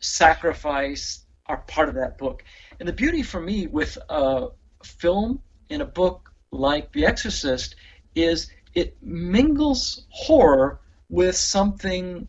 sacrifice 0.00 1.24
are 1.46 1.58
part 1.58 1.88
of 1.88 1.94
that 1.96 2.18
book. 2.18 2.42
And 2.80 2.88
the 2.88 2.92
beauty 2.92 3.22
for 3.22 3.40
me 3.40 3.66
with 3.66 3.98
a 4.08 4.48
film 4.82 5.42
in 5.68 5.80
a 5.82 5.86
book 5.86 6.33
like 6.54 6.92
The 6.92 7.04
Exorcist 7.06 7.76
is 8.14 8.50
it 8.74 8.96
mingles 9.02 10.06
horror 10.10 10.80
with 11.08 11.36
something 11.36 12.28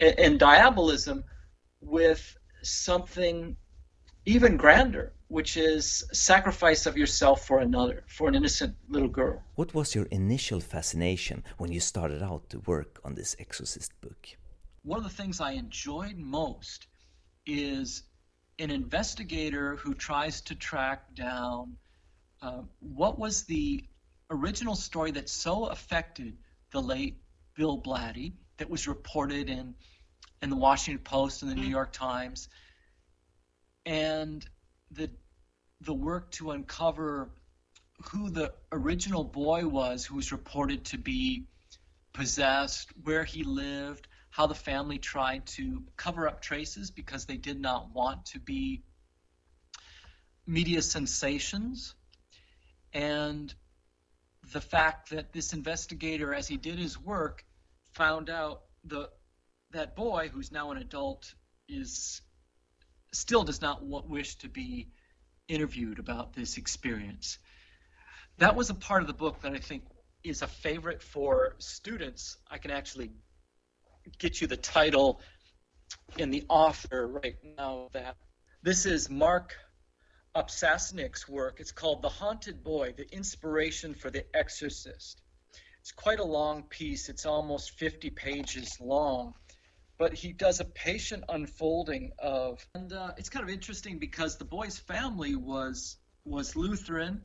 and 0.00 0.38
diabolism 0.38 1.24
with 1.80 2.36
something 2.62 3.56
even 4.24 4.56
grander. 4.56 5.12
which 5.28 5.56
is 5.56 6.04
sacrifice 6.12 6.86
of 6.86 6.96
yourself 6.96 7.46
for 7.46 7.58
another, 7.58 8.04
for 8.06 8.28
an 8.28 8.34
innocent 8.34 8.76
little 8.88 9.08
girl. 9.08 9.42
What 9.56 9.74
was 9.74 9.94
your 9.94 10.06
initial 10.06 10.60
fascination 10.60 11.42
when 11.58 11.72
you 11.72 11.80
started 11.80 12.22
out 12.22 12.48
to 12.50 12.60
work 12.60 13.00
on 13.04 13.14
this 13.14 13.34
exorcist 13.38 13.92
book? 14.00 14.28
One 14.82 14.98
of 14.98 15.04
the 15.04 15.10
things 15.10 15.40
I 15.40 15.52
enjoyed 15.52 16.16
most 16.16 16.86
is 17.44 18.04
an 18.58 18.70
investigator 18.70 19.76
who 19.76 19.94
tries 19.94 20.40
to 20.42 20.54
track 20.54 21.14
down 21.14 21.76
uh, 22.42 22.62
what 22.80 23.18
was 23.18 23.44
the 23.44 23.84
original 24.30 24.74
story 24.74 25.12
that 25.12 25.28
so 25.28 25.66
affected 25.66 26.36
the 26.72 26.80
late 26.80 27.16
Bill 27.56 27.80
Blatty 27.80 28.34
that 28.58 28.68
was 28.68 28.88
reported 28.88 29.48
in 29.48 29.74
in 30.42 30.50
the 30.50 30.56
Washington 30.56 31.02
Post 31.02 31.42
and 31.42 31.50
the 31.50 31.54
New 31.54 31.62
mm-hmm. 31.62 31.70
York 31.70 31.92
Times, 31.92 32.48
and 33.84 34.44
the 34.90 35.10
the 35.80 35.94
work 35.94 36.30
to 36.32 36.50
uncover 36.50 37.30
who 38.10 38.30
the 38.30 38.52
original 38.72 39.24
boy 39.24 39.66
was 39.66 40.04
who 40.04 40.16
was 40.16 40.32
reported 40.32 40.84
to 40.86 40.98
be 40.98 41.46
possessed, 42.12 42.90
where 43.02 43.24
he 43.24 43.44
lived, 43.44 44.08
how 44.30 44.46
the 44.46 44.54
family 44.54 44.98
tried 44.98 45.46
to 45.46 45.82
cover 45.96 46.28
up 46.28 46.40
traces 46.40 46.90
because 46.90 47.24
they 47.26 47.36
did 47.36 47.60
not 47.60 47.94
want 47.94 48.26
to 48.26 48.38
be 48.38 48.82
media 50.46 50.80
sensations, 50.80 51.94
and 52.96 53.54
the 54.54 54.60
fact 54.60 55.10
that 55.10 55.30
this 55.34 55.52
investigator, 55.52 56.32
as 56.32 56.48
he 56.48 56.56
did 56.56 56.78
his 56.78 56.98
work, 56.98 57.44
found 57.92 58.30
out 58.30 58.62
the 58.84 59.10
that 59.72 59.94
boy, 59.94 60.30
who's 60.32 60.50
now 60.50 60.70
an 60.70 60.78
adult, 60.78 61.34
is 61.68 62.22
still 63.12 63.44
does 63.44 63.60
not 63.60 63.84
wish 63.84 64.36
to 64.36 64.48
be 64.48 64.88
interviewed 65.46 65.98
about 65.98 66.32
this 66.32 66.56
experience. 66.56 67.38
That 68.38 68.56
was 68.56 68.70
a 68.70 68.74
part 68.74 69.02
of 69.02 69.08
the 69.08 69.14
book 69.14 69.42
that 69.42 69.52
I 69.52 69.58
think 69.58 69.82
is 70.24 70.40
a 70.40 70.46
favorite 70.46 71.02
for 71.02 71.56
students. 71.58 72.38
I 72.50 72.56
can 72.56 72.70
actually 72.70 73.10
get 74.18 74.40
you 74.40 74.46
the 74.46 74.56
title 74.56 75.20
and 76.18 76.32
the 76.32 76.44
author 76.48 77.06
right 77.06 77.36
now 77.58 77.88
that 77.92 78.16
this 78.62 78.86
is 78.86 79.10
Mark 79.10 79.54
Opsasnick's 80.36 81.26
work. 81.26 81.60
It's 81.60 81.72
called 81.72 82.02
The 82.02 82.10
Haunted 82.10 82.62
Boy, 82.62 82.92
The 82.94 83.10
Inspiration 83.10 83.94
for 83.94 84.10
the 84.10 84.26
Exorcist. 84.36 85.22
It's 85.80 85.92
quite 85.92 86.18
a 86.18 86.24
long 86.24 86.64
piece. 86.64 87.08
It's 87.08 87.24
almost 87.24 87.78
50 87.78 88.10
pages 88.10 88.78
long. 88.78 89.32
But 89.96 90.12
he 90.12 90.34
does 90.34 90.60
a 90.60 90.66
patient 90.66 91.24
unfolding 91.30 92.12
of, 92.18 92.66
and 92.74 92.92
uh, 92.92 93.12
it's 93.16 93.30
kind 93.30 93.44
of 93.44 93.48
interesting 93.48 93.98
because 93.98 94.36
the 94.36 94.44
boy's 94.44 94.78
family 94.78 95.36
was 95.36 95.96
was 96.26 96.54
Lutheran. 96.54 97.22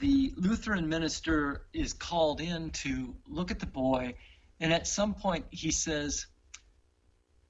The 0.00 0.32
Lutheran 0.36 0.88
minister 0.88 1.66
is 1.74 1.92
called 1.92 2.40
in 2.40 2.70
to 2.70 3.14
look 3.26 3.50
at 3.50 3.58
the 3.58 3.66
boy, 3.66 4.14
and 4.58 4.72
at 4.72 4.86
some 4.86 5.12
point 5.12 5.44
he 5.50 5.70
says, 5.70 6.26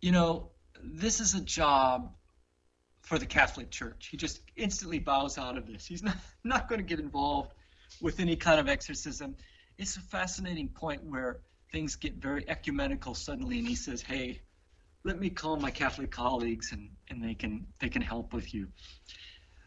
"You 0.01 0.11
know, 0.11 0.51
this 0.83 1.21
is 1.21 1.35
a 1.35 1.41
job 1.41 2.18
for 3.09 3.19
the 3.19 3.25
Catholic 3.25 3.71
Church. 3.71 4.09
He 4.11 4.19
just 4.19 4.43
instantly 4.55 4.99
bows 4.99 5.39
out 5.39 5.57
of 5.57 5.67
this. 5.67 5.87
He's 5.87 6.03
not, 6.03 6.17
not 6.45 6.69
going 6.69 6.79
to 6.79 6.85
get 6.85 7.01
involved 7.01 7.55
with 8.03 8.21
any 8.21 8.37
kind 8.37 8.61
of 8.61 8.69
exorcism. 8.69 9.35
It's 9.79 9.97
a 9.97 10.01
fascinating 10.01 10.69
point 10.69 11.03
where 11.05 11.41
things 11.73 11.97
get 11.97 12.17
very 12.17 12.47
ecumenical 12.47 13.15
suddenly, 13.15 13.61
and 13.61 13.67
he 13.67 13.77
says, 13.77 14.03
"Hey, 14.03 14.43
let 15.05 15.19
me 15.19 15.31
call 15.31 15.57
my 15.57 15.71
Catholic 15.71 16.11
colleagues, 16.11 16.73
and, 16.73 16.91
and 17.09 17.25
they 17.25 17.33
can 17.33 17.67
they 17.81 17.89
can 17.89 18.03
help 18.03 18.35
with 18.35 18.53
you." 18.53 18.69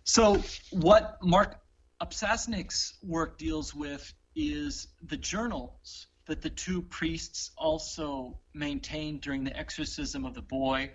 So, 0.03 0.43
what 0.69 1.17
Mark 1.23 1.59
Opsasnick's 1.99 2.99
work 3.01 3.39
deals 3.39 3.73
with 3.73 4.13
is 4.35 4.87
the 5.01 5.17
journals 5.17 6.07
that 6.27 6.43
the 6.43 6.49
two 6.49 6.83
priests 6.83 7.49
also 7.57 8.37
maintained 8.53 9.21
during 9.21 9.43
the 9.43 9.57
exorcism 9.57 10.25
of 10.25 10.35
the 10.35 10.41
boy 10.43 10.91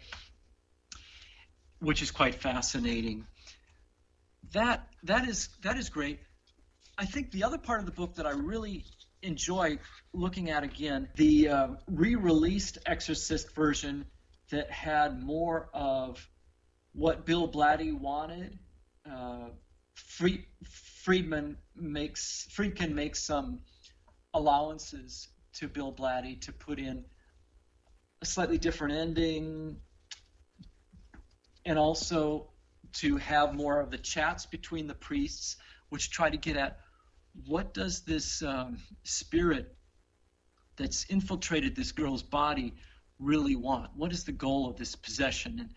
which 1.81 2.03
is 2.03 2.11
quite 2.11 2.35
fascinating. 2.35 3.27
That 4.53 4.87
that 5.03 5.29
is 5.29 5.49
that 5.63 5.77
is 5.77 5.89
great. 5.89 6.21
I 6.99 7.05
think 7.05 7.31
the 7.31 7.45
other 7.45 7.59
part 7.59 7.81
of 7.81 7.87
the 7.87 7.93
book 7.93 8.15
that 8.15 8.27
I 8.27 8.31
really 8.31 8.85
enjoy 9.23 9.79
looking 10.13 10.51
at 10.51 10.63
again, 10.63 11.09
the 11.17 11.49
uh, 11.49 11.69
re-released 11.89 12.79
Exorcist 12.87 13.55
version 13.55 14.07
that 14.51 14.71
had 14.71 15.23
more 15.23 15.69
of 15.75 16.27
what 16.93 17.27
Bill 17.27 17.49
Blatty 17.49 17.93
wanted. 17.93 18.59
Uh, 19.11 19.49
Friedman 19.95 21.57
makes 21.75 22.49
Friedkin 22.53 22.93
makes 22.93 23.23
some 23.23 23.61
allowances 24.35 25.29
to 25.55 25.69
Bill 25.69 25.93
Blatty 25.93 26.41
to 26.43 26.53
put 26.53 26.79
in 26.79 27.05
a 28.23 28.27
slightly 28.27 28.59
different 28.59 28.95
ending, 28.95 29.77
and 31.67 31.79
also 31.79 32.49
to 32.95 33.17
have 33.17 33.55
more 33.55 33.81
of 33.81 33.91
the 33.91 33.99
chats 33.99 34.47
between 34.47 34.87
the 34.87 34.95
priests, 34.95 35.57
which 35.91 36.11
try 36.11 36.31
to 36.31 36.37
get 36.39 36.57
at 36.57 36.79
what 37.45 37.75
does 37.75 38.01
this 38.03 38.43
um, 38.43 38.79
spirit 39.03 39.77
that's 40.77 41.05
infiltrated 41.07 41.77
this 41.77 41.93
girl's 41.93 42.23
body 42.23 42.73
really 43.19 43.57
want? 43.57 43.91
What 43.95 44.13
is 44.13 44.25
the 44.25 44.33
goal 44.33 44.71
of 44.71 44.77
this 44.77 44.95
possession? 44.95 45.59
And, 45.59 45.71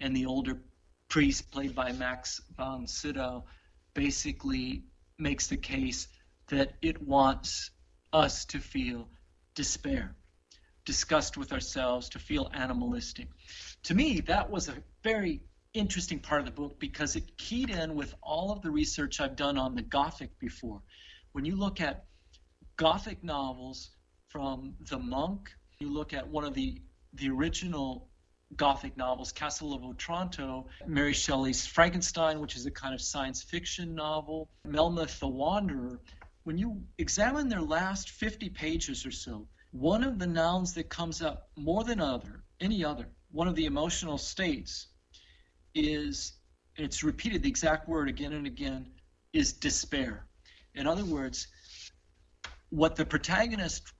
and 0.00 0.16
the 0.16 0.26
older 0.26 0.60
priest, 1.08 1.52
played 1.52 1.74
by 1.74 1.92
Max 1.92 2.40
von 2.56 2.88
Sydow, 2.88 3.44
basically 3.92 4.84
makes 5.18 5.46
the 5.46 5.56
case 5.56 6.08
that 6.48 6.72
it 6.82 7.00
wants 7.00 7.70
us 8.12 8.46
to 8.46 8.58
feel 8.58 9.08
despair, 9.54 10.16
disgust 10.84 11.36
with 11.36 11.52
ourselves, 11.52 12.08
to 12.10 12.18
feel 12.18 12.50
animalistic 12.52 13.28
to 13.84 13.94
me, 13.94 14.20
that 14.20 14.50
was 14.50 14.68
a 14.68 14.74
very 15.04 15.42
interesting 15.74 16.18
part 16.18 16.40
of 16.40 16.46
the 16.46 16.52
book 16.52 16.80
because 16.80 17.14
it 17.14 17.36
keyed 17.36 17.68
in 17.68 17.94
with 17.94 18.14
all 18.22 18.50
of 18.50 18.62
the 18.62 18.70
research 18.70 19.20
I've 19.20 19.36
done 19.36 19.58
on 19.58 19.74
the 19.74 19.82
Gothic 19.82 20.38
before. 20.38 20.80
When 21.32 21.44
you 21.44 21.56
look 21.56 21.80
at 21.82 22.06
Gothic 22.76 23.22
novels 23.22 23.90
from 24.28 24.74
The 24.88 24.98
Monk, 24.98 25.50
you 25.78 25.92
look 25.92 26.14
at 26.14 26.26
one 26.26 26.44
of 26.44 26.54
the 26.54 26.80
the 27.12 27.28
original 27.28 28.08
Gothic 28.56 28.96
novels, 28.96 29.30
Castle 29.30 29.74
of 29.74 29.84
Otranto, 29.84 30.66
Mary 30.86 31.12
Shelley's 31.12 31.66
Frankenstein, 31.66 32.40
which 32.40 32.56
is 32.56 32.66
a 32.66 32.70
kind 32.70 32.94
of 32.94 33.00
science 33.00 33.42
fiction 33.42 33.94
novel, 33.94 34.48
Melmoth 34.66 35.20
the 35.20 35.28
Wanderer. 35.28 36.00
When 36.44 36.56
you 36.58 36.82
examine 36.98 37.48
their 37.48 37.62
last 37.62 38.10
50 38.10 38.48
pages 38.50 39.06
or 39.06 39.10
so, 39.10 39.46
one 39.70 40.02
of 40.02 40.18
the 40.18 40.26
nouns 40.26 40.74
that 40.74 40.88
comes 40.88 41.20
up 41.20 41.50
more 41.56 41.84
than 41.84 42.00
other, 42.00 42.42
any 42.60 42.84
other, 42.84 43.06
one 43.30 43.48
of 43.48 43.54
the 43.54 43.66
emotional 43.66 44.18
states 44.18 44.88
is 45.74 46.34
it's 46.76 47.04
repeated 47.04 47.42
the 47.42 47.48
exact 47.48 47.88
word 47.88 48.08
again 48.08 48.32
and 48.32 48.46
again 48.46 48.86
is 49.32 49.52
despair. 49.52 50.26
In 50.74 50.86
other 50.86 51.04
words 51.04 51.48
what 52.70 52.96
the 52.96 53.04
protagonist 53.04 53.92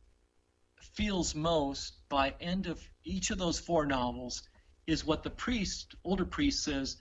feels 0.94 1.34
most 1.34 2.08
by 2.08 2.34
end 2.40 2.66
of 2.66 2.80
each 3.04 3.30
of 3.30 3.38
those 3.38 3.58
four 3.58 3.86
novels 3.86 4.42
is 4.86 5.04
what 5.04 5.22
the 5.22 5.30
priest 5.30 5.94
older 6.04 6.24
priest 6.24 6.64
says 6.64 6.96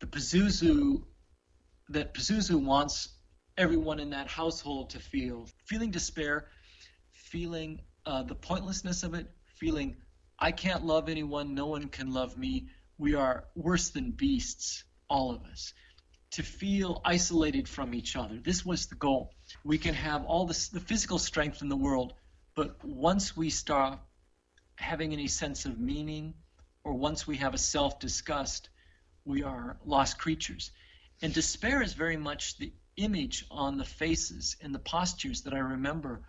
the 0.00 0.06
pazuzu 0.06 1.02
that 1.88 2.14
pazuzu 2.14 2.62
wants 2.62 3.14
everyone 3.56 4.00
in 4.00 4.10
that 4.10 4.28
household 4.28 4.90
to 4.90 4.98
feel. 4.98 5.48
Feeling 5.66 5.90
despair 5.90 6.48
feeling 7.12 7.80
uh, 8.06 8.22
the 8.22 8.34
pointlessness 8.34 9.02
of 9.02 9.14
it 9.14 9.26
feeling 9.56 9.96
I 10.38 10.52
can't 10.52 10.84
love 10.84 11.08
anyone, 11.08 11.54
no 11.54 11.66
one 11.66 11.88
can 11.88 12.12
love 12.12 12.36
me. 12.36 12.68
We 12.98 13.14
are 13.14 13.44
worse 13.54 13.90
than 13.90 14.12
beasts, 14.12 14.84
all 15.08 15.30
of 15.32 15.42
us. 15.44 15.72
To 16.32 16.42
feel 16.42 17.00
isolated 17.04 17.68
from 17.68 17.94
each 17.94 18.16
other. 18.16 18.38
This 18.40 18.64
was 18.64 18.86
the 18.86 18.94
goal. 18.96 19.34
We 19.64 19.78
can 19.78 19.94
have 19.94 20.24
all 20.24 20.46
this, 20.46 20.68
the 20.68 20.80
physical 20.80 21.18
strength 21.18 21.62
in 21.62 21.68
the 21.68 21.76
world, 21.76 22.14
but 22.54 22.84
once 22.84 23.36
we 23.36 23.50
start 23.50 24.00
having 24.76 25.12
any 25.12 25.28
sense 25.28 25.64
of 25.64 25.78
meaning, 25.78 26.34
or 26.82 26.94
once 26.94 27.26
we 27.26 27.36
have 27.36 27.54
a 27.54 27.58
self 27.58 28.00
disgust, 28.00 28.68
we 29.24 29.42
are 29.42 29.78
lost 29.84 30.18
creatures. 30.18 30.70
And 31.22 31.32
despair 31.32 31.82
is 31.82 31.94
very 31.94 32.16
much 32.16 32.58
the 32.58 32.72
image 32.96 33.46
on 33.50 33.78
the 33.78 33.84
faces 33.84 34.56
and 34.60 34.74
the 34.74 34.78
postures 34.80 35.42
that 35.42 35.54
I 35.54 35.58
remember 35.58 36.22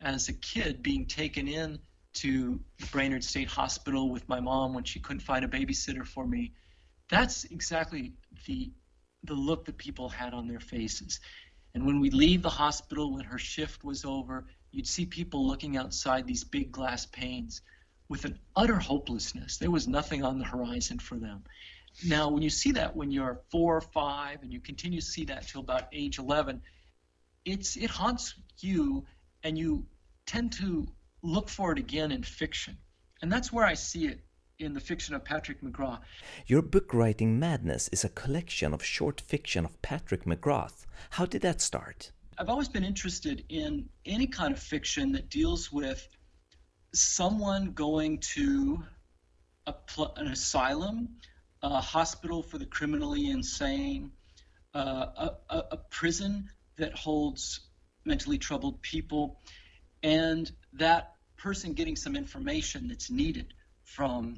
as 0.00 0.28
a 0.28 0.34
kid 0.34 0.82
being 0.82 1.06
taken 1.06 1.48
in 1.48 1.78
to 2.16 2.58
Brainerd 2.90 3.22
State 3.22 3.48
Hospital 3.48 4.10
with 4.10 4.28
my 4.28 4.40
mom 4.40 4.74
when 4.74 4.84
she 4.84 5.00
couldn't 5.00 5.20
find 5.20 5.44
a 5.44 5.48
babysitter 5.48 6.06
for 6.06 6.26
me. 6.26 6.52
That's 7.08 7.44
exactly 7.44 8.14
the 8.46 8.72
the 9.24 9.34
look 9.34 9.64
that 9.64 9.76
people 9.76 10.08
had 10.08 10.32
on 10.32 10.46
their 10.46 10.60
faces. 10.60 11.20
And 11.74 11.84
when 11.84 12.00
we 12.00 12.10
leave 12.10 12.42
the 12.42 12.50
hospital, 12.50 13.12
when 13.14 13.24
her 13.24 13.38
shift 13.38 13.82
was 13.82 14.04
over, 14.04 14.46
you'd 14.70 14.86
see 14.86 15.04
people 15.04 15.46
looking 15.46 15.76
outside 15.76 16.26
these 16.26 16.44
big 16.44 16.70
glass 16.70 17.06
panes 17.06 17.60
with 18.08 18.24
an 18.24 18.38
utter 18.54 18.78
hopelessness. 18.78 19.58
There 19.58 19.70
was 19.70 19.88
nothing 19.88 20.22
on 20.22 20.38
the 20.38 20.44
horizon 20.44 21.00
for 21.00 21.16
them. 21.16 21.42
Now, 22.06 22.28
when 22.28 22.42
you 22.42 22.50
see 22.50 22.72
that 22.72 22.94
when 22.94 23.10
you're 23.10 23.40
four 23.50 23.76
or 23.76 23.80
five, 23.80 24.42
and 24.42 24.52
you 24.52 24.60
continue 24.60 25.00
to 25.00 25.06
see 25.06 25.24
that 25.26 25.48
till 25.48 25.60
about 25.60 25.88
age 25.92 26.18
11, 26.18 26.62
it's 27.44 27.76
it 27.76 27.90
haunts 27.90 28.34
you, 28.60 29.06
and 29.42 29.58
you 29.58 29.86
tend 30.26 30.52
to 30.52 30.86
look 31.26 31.48
for 31.48 31.72
it 31.72 31.78
again 31.78 32.12
in 32.12 32.22
fiction, 32.22 32.78
and 33.22 33.32
that's 33.32 33.52
where 33.52 33.64
I 33.64 33.74
see 33.74 34.06
it 34.06 34.20
in 34.58 34.72
the 34.72 34.80
fiction 34.80 35.14
of 35.14 35.24
Patrick 35.24 35.60
McGrath. 35.60 36.00
Your 36.46 36.62
book 36.62 36.94
Writing 36.94 37.38
Madness 37.38 37.88
is 37.88 38.04
a 38.04 38.08
collection 38.08 38.72
of 38.72 38.82
short 38.82 39.20
fiction 39.20 39.64
of 39.64 39.80
Patrick 39.82 40.24
McGrath. 40.24 40.86
How 41.10 41.26
did 41.26 41.42
that 41.42 41.60
start? 41.60 42.12
I've 42.38 42.48
always 42.48 42.68
been 42.68 42.84
interested 42.84 43.44
in 43.48 43.88
any 44.04 44.26
kind 44.26 44.52
of 44.52 44.58
fiction 44.58 45.12
that 45.12 45.30
deals 45.30 45.72
with 45.72 46.08
someone 46.92 47.72
going 47.72 48.18
to 48.18 48.82
a 49.66 49.72
pl- 49.72 50.14
an 50.16 50.28
asylum, 50.28 51.16
a 51.62 51.80
hospital 51.80 52.42
for 52.42 52.58
the 52.58 52.66
criminally 52.66 53.30
insane, 53.30 54.12
uh, 54.74 55.30
a, 55.50 55.64
a, 55.72 55.76
prison 55.90 56.48
that 56.76 56.92
holds 56.92 57.60
mentally 58.04 58.38
troubled 58.38 58.80
people, 58.82 59.40
and 60.02 60.52
that 60.74 61.15
person 61.46 61.74
getting 61.74 61.94
some 61.94 62.16
information 62.16 62.88
that's 62.88 63.08
needed 63.08 63.54
from 63.84 64.34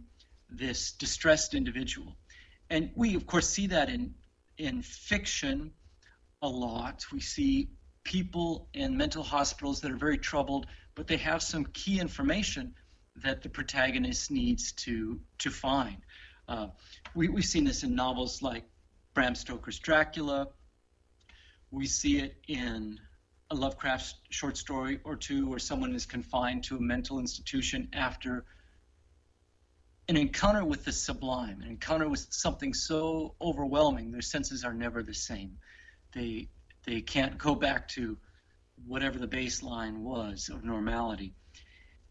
this 0.50 0.92
distressed 0.92 1.54
individual. 1.54 2.14
And 2.68 2.90
we, 2.94 3.14
of 3.14 3.26
course, 3.26 3.48
see 3.48 3.66
that 3.68 3.88
in, 3.88 4.14
in 4.58 4.82
fiction 4.82 5.72
a 6.42 6.48
lot. 6.50 7.06
We 7.10 7.20
see 7.20 7.70
people 8.04 8.68
in 8.74 8.94
mental 8.94 9.22
hospitals 9.22 9.80
that 9.80 9.90
are 9.90 9.96
very 9.96 10.18
troubled, 10.18 10.66
but 10.94 11.06
they 11.06 11.16
have 11.16 11.42
some 11.42 11.64
key 11.72 11.98
information 11.98 12.74
that 13.22 13.40
the 13.40 13.48
protagonist 13.48 14.30
needs 14.30 14.72
to 14.72 15.18
to 15.38 15.50
find. 15.50 15.96
Uh, 16.46 16.66
we, 17.14 17.28
we've 17.28 17.50
seen 17.54 17.64
this 17.64 17.84
in 17.84 17.94
novels 17.94 18.42
like 18.42 18.64
Bram 19.14 19.34
Stoker's 19.34 19.78
Dracula. 19.78 20.48
We 21.70 21.86
see 21.86 22.18
it 22.18 22.36
in 22.48 23.00
a 23.50 23.54
Lovecraft 23.54 24.14
short 24.28 24.58
story 24.58 25.00
or 25.04 25.16
two 25.16 25.48
where 25.48 25.58
someone 25.58 25.94
is 25.94 26.04
confined 26.04 26.64
to 26.64 26.76
a 26.76 26.80
mental 26.80 27.18
institution 27.18 27.88
after 27.94 28.44
an 30.08 30.16
encounter 30.16 30.64
with 30.64 30.84
the 30.84 30.92
sublime, 30.92 31.62
an 31.62 31.68
encounter 31.68 32.08
with 32.08 32.26
something 32.30 32.74
so 32.74 33.34
overwhelming, 33.40 34.10
their 34.10 34.22
senses 34.22 34.64
are 34.64 34.74
never 34.74 35.02
the 35.02 35.14
same. 35.14 35.58
They 36.14 36.48
they 36.84 37.00
can't 37.00 37.36
go 37.36 37.54
back 37.54 37.88
to 37.88 38.16
whatever 38.86 39.18
the 39.18 39.28
baseline 39.28 39.98
was 39.98 40.48
of 40.48 40.64
normality. 40.64 41.34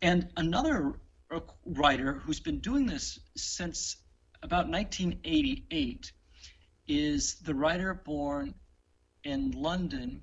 And 0.01 0.29
another 0.37 0.99
writer 1.65 2.13
who's 2.13 2.39
been 2.39 2.59
doing 2.59 2.85
this 2.85 3.19
since 3.35 3.97
about 4.43 4.69
1988 4.69 6.11
is 6.87 7.35
the 7.35 7.55
writer 7.55 7.93
born 7.93 8.53
in 9.23 9.51
London 9.51 10.21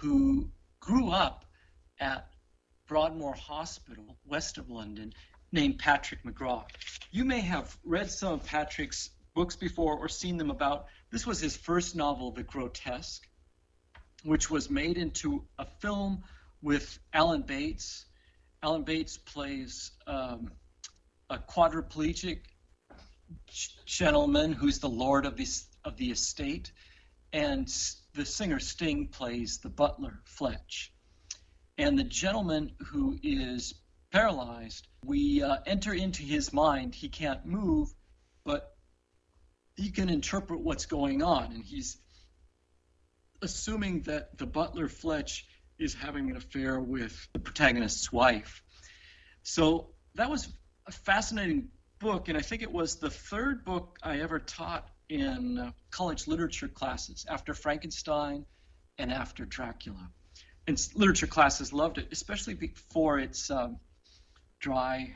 who 0.00 0.50
grew 0.80 1.10
up 1.10 1.44
at 2.00 2.28
Broadmoor 2.88 3.34
Hospital, 3.34 4.18
west 4.24 4.58
of 4.58 4.68
London, 4.68 5.12
named 5.52 5.78
Patrick 5.78 6.24
McGrath. 6.24 6.68
You 7.10 7.24
may 7.24 7.40
have 7.40 7.76
read 7.84 8.10
some 8.10 8.34
of 8.34 8.46
Patrick's 8.46 9.10
books 9.34 9.56
before 9.56 9.96
or 9.96 10.08
seen 10.08 10.36
them 10.36 10.50
about. 10.50 10.86
This 11.10 11.26
was 11.26 11.40
his 11.40 11.56
first 11.56 11.94
novel, 11.94 12.32
The 12.32 12.42
Grotesque, 12.42 13.22
which 14.24 14.50
was 14.50 14.70
made 14.70 14.96
into 14.96 15.44
a 15.58 15.66
film 15.80 16.24
with 16.62 16.98
Alan 17.12 17.42
Bates. 17.42 18.06
Alan 18.62 18.82
Bates 18.84 19.18
plays 19.18 19.92
um, 20.06 20.50
a 21.30 21.38
quadriplegic 21.38 22.40
gentleman 23.86 24.52
who's 24.52 24.78
the 24.78 24.88
lord 24.88 25.26
of 25.26 25.36
the, 25.36 25.46
of 25.84 25.96
the 25.96 26.10
estate, 26.10 26.72
and 27.32 27.68
the 28.14 28.24
singer 28.24 28.60
Sting 28.60 29.08
plays 29.08 29.58
the 29.58 29.68
butler, 29.68 30.20
Fletch. 30.24 30.92
And 31.78 31.98
the 31.98 32.04
gentleman 32.04 32.72
who 32.78 33.18
is 33.22 33.74
paralyzed, 34.10 34.86
we 35.04 35.42
uh, 35.42 35.56
enter 35.66 35.94
into 35.94 36.22
his 36.22 36.52
mind. 36.52 36.94
He 36.94 37.08
can't 37.08 37.46
move, 37.46 37.88
but 38.44 38.74
he 39.76 39.90
can 39.90 40.08
interpret 40.08 40.60
what's 40.60 40.86
going 40.86 41.22
on. 41.22 41.52
And 41.52 41.64
he's 41.64 41.96
assuming 43.40 44.02
that 44.02 44.36
the 44.36 44.46
butler, 44.46 44.88
Fletch, 44.88 45.46
is 45.78 45.94
having 45.94 46.30
an 46.30 46.36
affair 46.36 46.78
with 46.78 47.28
the 47.32 47.38
protagonist's 47.38 48.12
wife. 48.12 48.62
So 49.42 49.90
that 50.14 50.30
was 50.30 50.48
a 50.86 50.92
fascinating 50.92 51.68
book, 51.98 52.28
and 52.28 52.36
I 52.36 52.42
think 52.42 52.62
it 52.62 52.70
was 52.70 52.96
the 52.96 53.10
third 53.10 53.64
book 53.64 53.96
I 54.02 54.20
ever 54.20 54.38
taught 54.38 54.86
in 55.12 55.58
uh, 55.58 55.70
college 55.90 56.26
literature 56.26 56.68
classes 56.68 57.26
after 57.28 57.52
Frankenstein 57.52 58.46
and 58.96 59.12
after 59.12 59.44
Dracula. 59.44 60.08
And 60.66 60.80
literature 60.94 61.26
classes 61.26 61.70
loved 61.72 61.98
it, 61.98 62.08
especially 62.12 62.72
for 62.92 63.18
its 63.18 63.50
um, 63.50 63.78
dry 64.58 65.14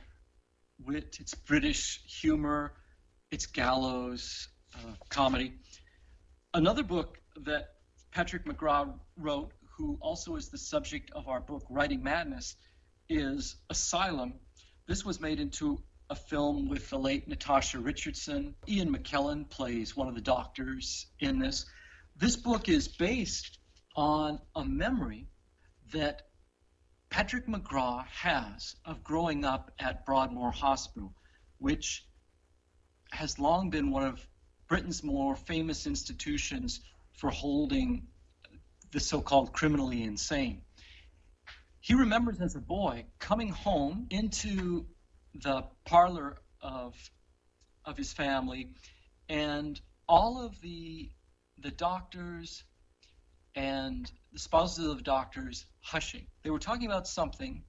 wit, 0.85 1.17
its 1.19 1.35
British 1.35 2.03
humor, 2.21 2.75
its 3.31 3.47
gallows 3.47 4.49
uh, 4.75 4.93
comedy. 5.09 5.55
Another 6.53 6.83
book 6.83 7.19
that 7.45 7.69
Patrick 8.13 8.45
McGrath 8.45 8.93
wrote, 9.17 9.53
who 9.79 9.97
also 10.03 10.37
is 10.37 10.51
the 10.51 10.59
subject 10.59 11.11
of 11.13 11.27
our 11.27 11.41
book, 11.41 11.65
Writing 11.71 12.03
Madness, 12.03 12.55
is 13.09 13.57
Asylum. 13.71 14.35
This 14.87 15.07
was 15.07 15.21
made 15.21 15.41
into 15.41 15.81
a 16.09 16.15
film 16.15 16.69
with 16.69 16.89
the 16.91 16.99
late 16.99 17.27
Natasha 17.27 17.79
Richardson. 17.79 18.55
Ian 18.69 18.95
McKellen 18.95 19.49
plays 19.49 19.97
one 19.97 20.09
of 20.09 20.15
the 20.15 20.21
doctors 20.21 21.07
in 21.21 21.39
this. 21.39 21.67
This 22.17 22.37
book 22.37 22.69
is 22.69 22.89
based 22.89 23.59
on 23.97 24.39
a 24.55 24.65
memory 24.65 25.29
that 25.93 26.23
Patrick 27.11 27.47
McGrath 27.47 28.07
has 28.09 28.77
of 28.85 29.03
growing 29.03 29.45
up 29.45 29.73
at 29.79 30.05
Broadmoor 30.05 30.51
Hospital, 30.51 31.15
which 31.59 32.07
has 33.11 33.39
long 33.39 33.71
been 33.71 33.91
one 33.91 34.05
of 34.05 34.27
Britain's 34.69 35.03
more 35.03 35.37
famous 35.37 35.87
institutions 35.87 36.81
for 37.19 37.31
holding 37.31 38.09
the 38.93 39.01
so 39.01 39.21
called 39.21 39.53
criminally 39.53 40.03
insane. 40.03 40.63
He 41.81 41.95
remembers 41.95 42.41
as 42.41 42.57
a 42.57 42.61
boy 42.61 43.07
coming 43.19 43.51
home 43.51 44.07
into 44.11 44.87
the 45.43 45.65
parlor 45.85 46.39
of, 46.61 46.95
of 47.85 47.97
his 47.97 48.13
family 48.13 48.71
and 49.29 49.81
all 50.09 50.45
of 50.45 50.61
the, 50.61 51.11
the 51.59 51.71
doctors 51.71 52.65
and 53.55 54.11
the 54.33 54.39
spouses 54.39 54.87
of 54.87 54.99
the 54.99 55.03
doctors 55.03 55.67
hushing. 55.81 56.27
They 56.43 56.51
were 56.51 56.59
talking 56.59 56.87
about 56.87 57.09
something 57.09 57.65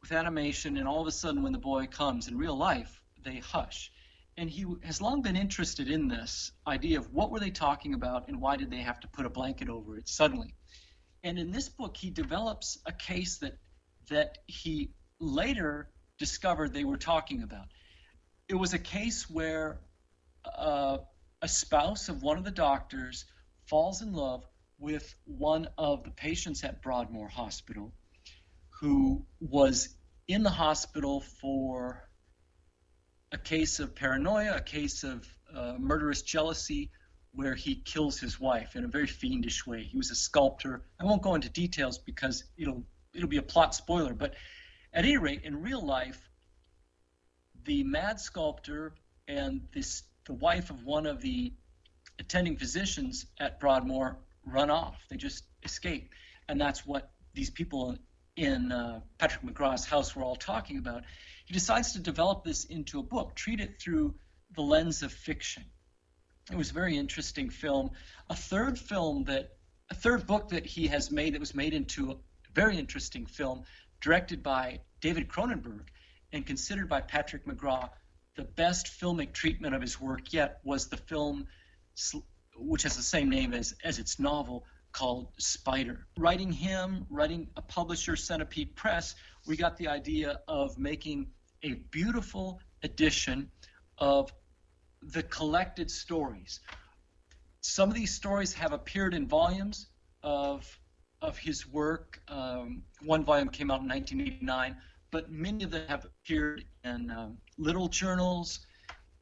with 0.00 0.12
animation, 0.12 0.76
and 0.76 0.86
all 0.86 1.00
of 1.00 1.06
a 1.06 1.12
sudden, 1.12 1.42
when 1.42 1.52
the 1.52 1.58
boy 1.58 1.86
comes 1.86 2.28
in 2.28 2.36
real 2.36 2.56
life, 2.56 3.00
they 3.24 3.38
hush. 3.38 3.90
And 4.36 4.48
he 4.48 4.64
has 4.84 5.00
long 5.00 5.22
been 5.22 5.36
interested 5.36 5.90
in 5.90 6.06
this 6.06 6.52
idea 6.66 6.98
of 6.98 7.12
what 7.12 7.30
were 7.30 7.40
they 7.40 7.50
talking 7.50 7.94
about 7.94 8.28
and 8.28 8.40
why 8.40 8.56
did 8.56 8.70
they 8.70 8.82
have 8.82 9.00
to 9.00 9.08
put 9.08 9.26
a 9.26 9.30
blanket 9.30 9.68
over 9.68 9.96
it 9.96 10.08
suddenly. 10.08 10.54
And 11.24 11.38
in 11.38 11.50
this 11.50 11.68
book, 11.68 11.96
he 11.96 12.10
develops 12.10 12.78
a 12.86 12.92
case 12.92 13.38
that 13.38 13.58
that 14.08 14.38
he 14.46 14.90
later 15.20 15.90
discovered 16.18 16.72
they 16.72 16.84
were 16.84 16.96
talking 16.96 17.42
about. 17.42 17.66
It 18.48 18.54
was 18.54 18.74
a 18.74 18.78
case 18.78 19.28
where 19.30 19.80
uh, 20.44 20.98
a 21.42 21.48
spouse 21.48 22.08
of 22.08 22.22
one 22.22 22.38
of 22.38 22.44
the 22.44 22.50
doctors 22.50 23.24
falls 23.66 24.02
in 24.02 24.12
love 24.12 24.44
with 24.78 25.14
one 25.24 25.68
of 25.76 26.04
the 26.04 26.10
patients 26.10 26.64
at 26.64 26.82
Broadmoor 26.82 27.28
Hospital 27.28 27.92
who 28.80 29.24
was 29.40 29.88
in 30.28 30.42
the 30.42 30.50
hospital 30.50 31.20
for 31.20 32.08
a 33.32 33.38
case 33.38 33.80
of 33.80 33.94
paranoia, 33.94 34.56
a 34.56 34.60
case 34.60 35.04
of 35.04 35.26
uh, 35.54 35.74
murderous 35.78 36.22
jealousy, 36.22 36.90
where 37.32 37.54
he 37.54 37.74
kills 37.74 38.18
his 38.18 38.40
wife 38.40 38.74
in 38.76 38.84
a 38.84 38.88
very 38.88 39.06
fiendish 39.06 39.66
way. 39.66 39.82
He 39.82 39.96
was 39.96 40.10
a 40.10 40.14
sculptor. 40.14 40.82
I 41.00 41.04
won't 41.04 41.22
go 41.22 41.34
into 41.34 41.48
details 41.48 41.98
because 41.98 42.44
it'll 42.56 42.84
it'll 43.14 43.28
be 43.28 43.36
a 43.36 43.42
plot 43.42 43.74
spoiler. 43.74 44.14
But 44.14 44.34
at 44.92 45.04
any 45.04 45.16
rate, 45.16 45.42
in 45.44 45.62
real 45.62 45.84
life, 45.84 46.20
the 47.64 47.84
mad 47.84 48.20
sculptor 48.20 48.94
and 49.26 49.68
this 49.72 50.02
the 50.24 50.34
wife 50.34 50.70
of 50.70 50.84
one 50.84 51.06
of 51.06 51.20
the 51.20 51.52
attending 52.18 52.56
physicians 52.56 53.26
at 53.38 53.60
Broadmoor 53.60 54.18
run 54.44 54.70
off. 54.70 54.96
They 55.08 55.16
just 55.16 55.44
escape. 55.62 56.10
And 56.48 56.60
that's 56.60 56.86
what 56.86 57.10
these 57.34 57.50
people 57.50 57.96
in 58.36 58.70
uh, 58.70 59.00
Patrick 59.18 59.42
McGrath's 59.42 59.86
house 59.86 60.14
were 60.14 60.22
all 60.22 60.36
talking 60.36 60.78
about. 60.78 61.04
He 61.46 61.54
decides 61.54 61.92
to 61.92 61.98
develop 61.98 62.44
this 62.44 62.64
into 62.64 63.00
a 63.00 63.02
book, 63.02 63.34
treat 63.34 63.60
it 63.60 63.80
through 63.80 64.14
the 64.54 64.62
lens 64.62 65.02
of 65.02 65.12
fiction. 65.12 65.64
It 66.50 66.56
was 66.56 66.70
a 66.70 66.74
very 66.74 66.96
interesting 66.96 67.50
film. 67.50 67.90
A 68.30 68.36
third 68.36 68.78
film 68.78 69.24
that, 69.24 69.56
a 69.90 69.94
third 69.94 70.26
book 70.26 70.50
that 70.50 70.66
he 70.66 70.88
has 70.88 71.10
made 71.10 71.34
that 71.34 71.40
was 71.40 71.54
made 71.54 71.74
into 71.74 72.12
a 72.12 72.16
very 72.54 72.78
interesting 72.78 73.26
film, 73.26 73.64
directed 74.00 74.42
by 74.42 74.80
David 75.00 75.28
Cronenberg 75.28 75.88
and 76.32 76.46
considered 76.46 76.88
by 76.88 77.00
Patrick 77.00 77.46
McGrath 77.46 77.90
the 78.36 78.44
best 78.44 78.86
filmic 78.86 79.32
treatment 79.32 79.74
of 79.74 79.82
his 79.82 80.00
work 80.00 80.32
yet 80.32 80.60
was 80.62 80.86
the 80.86 80.96
film, 80.96 81.48
which 82.56 82.84
has 82.84 82.96
the 82.96 83.02
same 83.02 83.28
name 83.28 83.52
as, 83.52 83.74
as 83.82 83.98
its 83.98 84.20
novel, 84.20 84.64
called 84.92 85.28
Spider. 85.38 86.06
Writing 86.16 86.52
him, 86.52 87.04
writing 87.10 87.48
a 87.56 87.62
publisher, 87.62 88.14
Centipede 88.14 88.76
Press, 88.76 89.16
we 89.46 89.56
got 89.56 89.76
the 89.76 89.88
idea 89.88 90.40
of 90.46 90.78
making 90.78 91.30
a 91.64 91.74
beautiful 91.90 92.60
edition 92.84 93.50
of 93.98 94.32
the 95.02 95.24
collected 95.24 95.90
stories. 95.90 96.60
Some 97.60 97.88
of 97.88 97.96
these 97.96 98.14
stories 98.14 98.52
have 98.54 98.72
appeared 98.72 99.14
in 99.14 99.26
volumes 99.26 99.88
of 100.22 100.78
of 101.22 101.38
his 101.38 101.66
work. 101.66 102.20
Um, 102.28 102.82
one 103.02 103.24
volume 103.24 103.48
came 103.48 103.70
out 103.70 103.80
in 103.80 103.88
1989, 103.88 104.76
but 105.10 105.30
many 105.30 105.64
of 105.64 105.70
them 105.70 105.88
have 105.88 106.04
appeared 106.04 106.64
in 106.84 107.10
um, 107.10 107.38
little 107.56 107.88
journals 107.88 108.60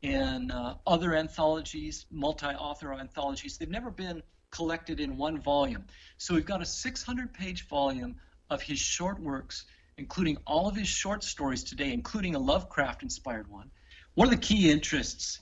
and 0.03 0.53
uh, 0.53 0.75
other 0.87 1.15
anthologies, 1.15 2.07
multi-author 2.11 2.93
anthologies. 2.93 3.59
They've 3.59 3.69
never 3.69 3.91
been 3.91 4.23
collected 4.51 5.01
in 5.01 5.17
one 5.17 5.41
volume. 5.41 5.85
So 6.19 6.35
we've 6.35 6.47
got 6.47 6.61
a 6.61 6.65
600-page 6.65 7.69
volume 7.69 8.17
of 8.51 8.63
his 8.63 8.79
short 8.79 9.21
works, 9.21 9.65
including 9.99 10.37
all 10.47 10.69
of 10.69 10.77
his 10.77 10.89
short 10.89 11.25
stories 11.25 11.65
today, 11.65 11.93
including 11.93 12.35
a 12.35 12.39
Lovecraft-inspired 12.39 13.49
one. 13.49 13.71
One 14.15 14.29
of 14.29 14.35
the 14.35 14.47
key 14.47 14.71
interests 14.71 15.41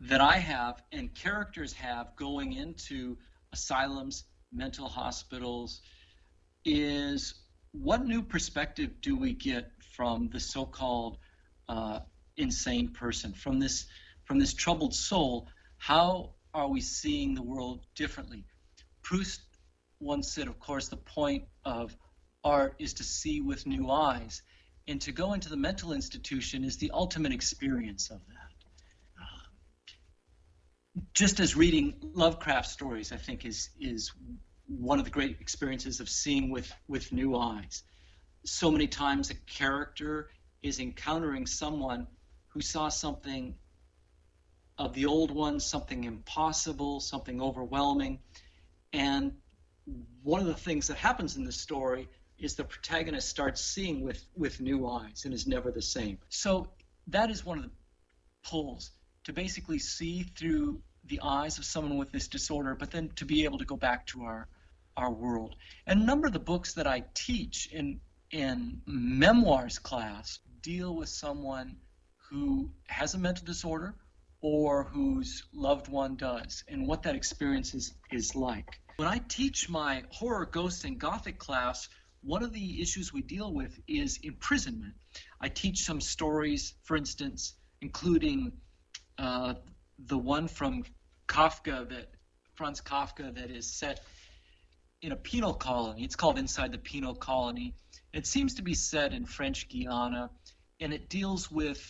that 0.00 0.20
I 0.20 0.38
have 0.38 0.82
and 0.92 1.14
characters 1.14 1.72
have 1.74 2.14
going 2.16 2.52
into 2.52 3.16
asylums, 3.52 4.24
mental 4.56 4.88
hospitals, 4.88 5.82
is 6.64 7.34
what 7.72 8.04
new 8.04 8.22
perspective 8.22 9.00
do 9.00 9.16
we 9.16 9.32
get 9.32 9.70
from 9.94 10.28
the 10.30 10.40
so-called 10.40 11.18
uh, 11.68 12.00
insane 12.36 12.88
person, 12.88 13.32
from 13.32 13.58
this 13.60 13.86
from 14.24 14.38
this 14.38 14.54
troubled 14.54 14.94
soul? 14.94 15.48
How 15.78 16.34
are 16.52 16.68
we 16.68 16.80
seeing 16.80 17.34
the 17.34 17.42
world 17.42 17.80
differently? 17.94 18.44
Proust 19.02 19.40
once 20.00 20.32
said, 20.32 20.48
of 20.48 20.58
course, 20.58 20.88
the 20.88 20.96
point 20.96 21.44
of 21.64 21.96
art 22.42 22.74
is 22.78 22.94
to 22.94 23.04
see 23.04 23.40
with 23.40 23.66
new 23.66 23.90
eyes, 23.90 24.42
and 24.88 25.00
to 25.02 25.12
go 25.12 25.32
into 25.32 25.48
the 25.48 25.56
mental 25.56 25.92
institution 25.92 26.64
is 26.64 26.76
the 26.78 26.90
ultimate 26.92 27.32
experience 27.32 28.10
of 28.10 28.20
that 28.28 28.46
just 31.14 31.40
as 31.40 31.56
reading 31.56 31.94
Lovecraft 32.14 32.68
stories, 32.68 33.12
I 33.12 33.16
think 33.16 33.44
is 33.44 33.70
is 33.80 34.12
one 34.68 34.98
of 34.98 35.04
the 35.04 35.10
great 35.10 35.38
experiences 35.40 36.00
of 36.00 36.08
seeing 36.08 36.50
with 36.50 36.72
with 36.88 37.12
new 37.12 37.36
eyes. 37.36 37.82
So 38.44 38.70
many 38.70 38.86
times 38.86 39.30
a 39.30 39.34
character 39.34 40.28
is 40.62 40.80
encountering 40.80 41.46
someone 41.46 42.06
who 42.48 42.60
saw 42.60 42.88
something 42.88 43.54
of 44.78 44.92
the 44.94 45.06
old 45.06 45.30
one, 45.30 45.60
something 45.60 46.04
impossible, 46.04 47.00
something 47.00 47.40
overwhelming, 47.40 48.18
and 48.92 49.32
one 50.22 50.40
of 50.40 50.46
the 50.46 50.54
things 50.54 50.88
that 50.88 50.96
happens 50.96 51.36
in 51.36 51.44
the 51.44 51.52
story 51.52 52.08
is 52.38 52.54
the 52.54 52.64
protagonist 52.64 53.28
starts 53.28 53.60
seeing 53.60 54.02
with 54.02 54.22
with 54.36 54.60
new 54.60 54.86
eyes 54.86 55.24
and 55.24 55.32
is 55.32 55.46
never 55.46 55.70
the 55.70 55.82
same. 55.82 56.18
So 56.28 56.68
that 57.08 57.30
is 57.30 57.44
one 57.44 57.58
of 57.58 57.64
the 57.64 57.70
pulls 58.42 58.90
to 59.24 59.32
basically 59.32 59.78
see 59.78 60.22
through 60.22 60.82
the 61.04 61.20
eyes 61.22 61.58
of 61.58 61.64
someone 61.64 61.98
with 61.98 62.10
this 62.10 62.28
disorder, 62.28 62.74
but 62.74 62.90
then 62.90 63.10
to 63.16 63.24
be 63.24 63.44
able 63.44 63.58
to 63.58 63.64
go 63.64 63.76
back 63.76 64.06
to 64.06 64.22
our 64.22 64.48
our 64.96 65.12
world. 65.12 65.56
And 65.86 66.02
a 66.02 66.04
number 66.04 66.26
of 66.26 66.32
the 66.32 66.38
books 66.38 66.74
that 66.74 66.86
I 66.86 67.04
teach 67.14 67.68
in 67.72 68.00
in 68.30 68.80
memoirs 68.86 69.78
class 69.78 70.40
deal 70.62 70.96
with 70.96 71.08
someone 71.08 71.76
who 72.28 72.70
has 72.88 73.14
a 73.14 73.18
mental 73.18 73.44
disorder 73.44 73.94
or 74.40 74.84
whose 74.84 75.44
loved 75.52 75.88
one 75.88 76.16
does 76.16 76.64
and 76.68 76.86
what 76.86 77.02
that 77.04 77.14
experience 77.14 77.74
is, 77.74 77.94
is 78.10 78.34
like. 78.34 78.68
When 78.96 79.08
I 79.08 79.18
teach 79.28 79.68
my 79.68 80.02
horror, 80.10 80.46
ghost, 80.46 80.84
and 80.84 80.98
gothic 80.98 81.38
class, 81.38 81.88
one 82.22 82.42
of 82.42 82.52
the 82.52 82.82
issues 82.82 83.12
we 83.12 83.22
deal 83.22 83.52
with 83.52 83.78
is 83.86 84.18
imprisonment. 84.22 84.94
I 85.40 85.48
teach 85.48 85.84
some 85.84 86.00
stories, 86.00 86.74
for 86.82 86.96
instance, 86.96 87.54
including 87.80 88.52
uh, 89.18 89.54
the 89.98 90.18
one 90.18 90.48
from 90.48 90.84
Kafka 91.28 91.88
that 91.88 92.10
Franz 92.54 92.80
Kafka 92.80 93.34
that 93.34 93.50
is 93.50 93.70
set 93.70 94.00
in 95.06 95.12
a 95.12 95.16
penal 95.16 95.54
colony. 95.54 96.02
It's 96.02 96.16
called 96.16 96.36
Inside 96.36 96.72
the 96.72 96.78
Penal 96.78 97.14
Colony. 97.14 97.74
It 98.12 98.26
seems 98.26 98.54
to 98.54 98.62
be 98.62 98.74
set 98.74 99.12
in 99.12 99.24
French 99.24 99.68
Guiana, 99.68 100.30
and 100.80 100.92
it 100.92 101.08
deals 101.08 101.48
with 101.48 101.80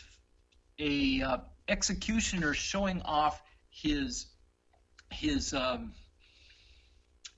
a 0.78 1.22
uh, 1.22 1.38
executioner 1.66 2.52
showing 2.52 3.00
off 3.02 3.42
his 3.70 4.26
his 5.10 5.54
um, 5.54 5.94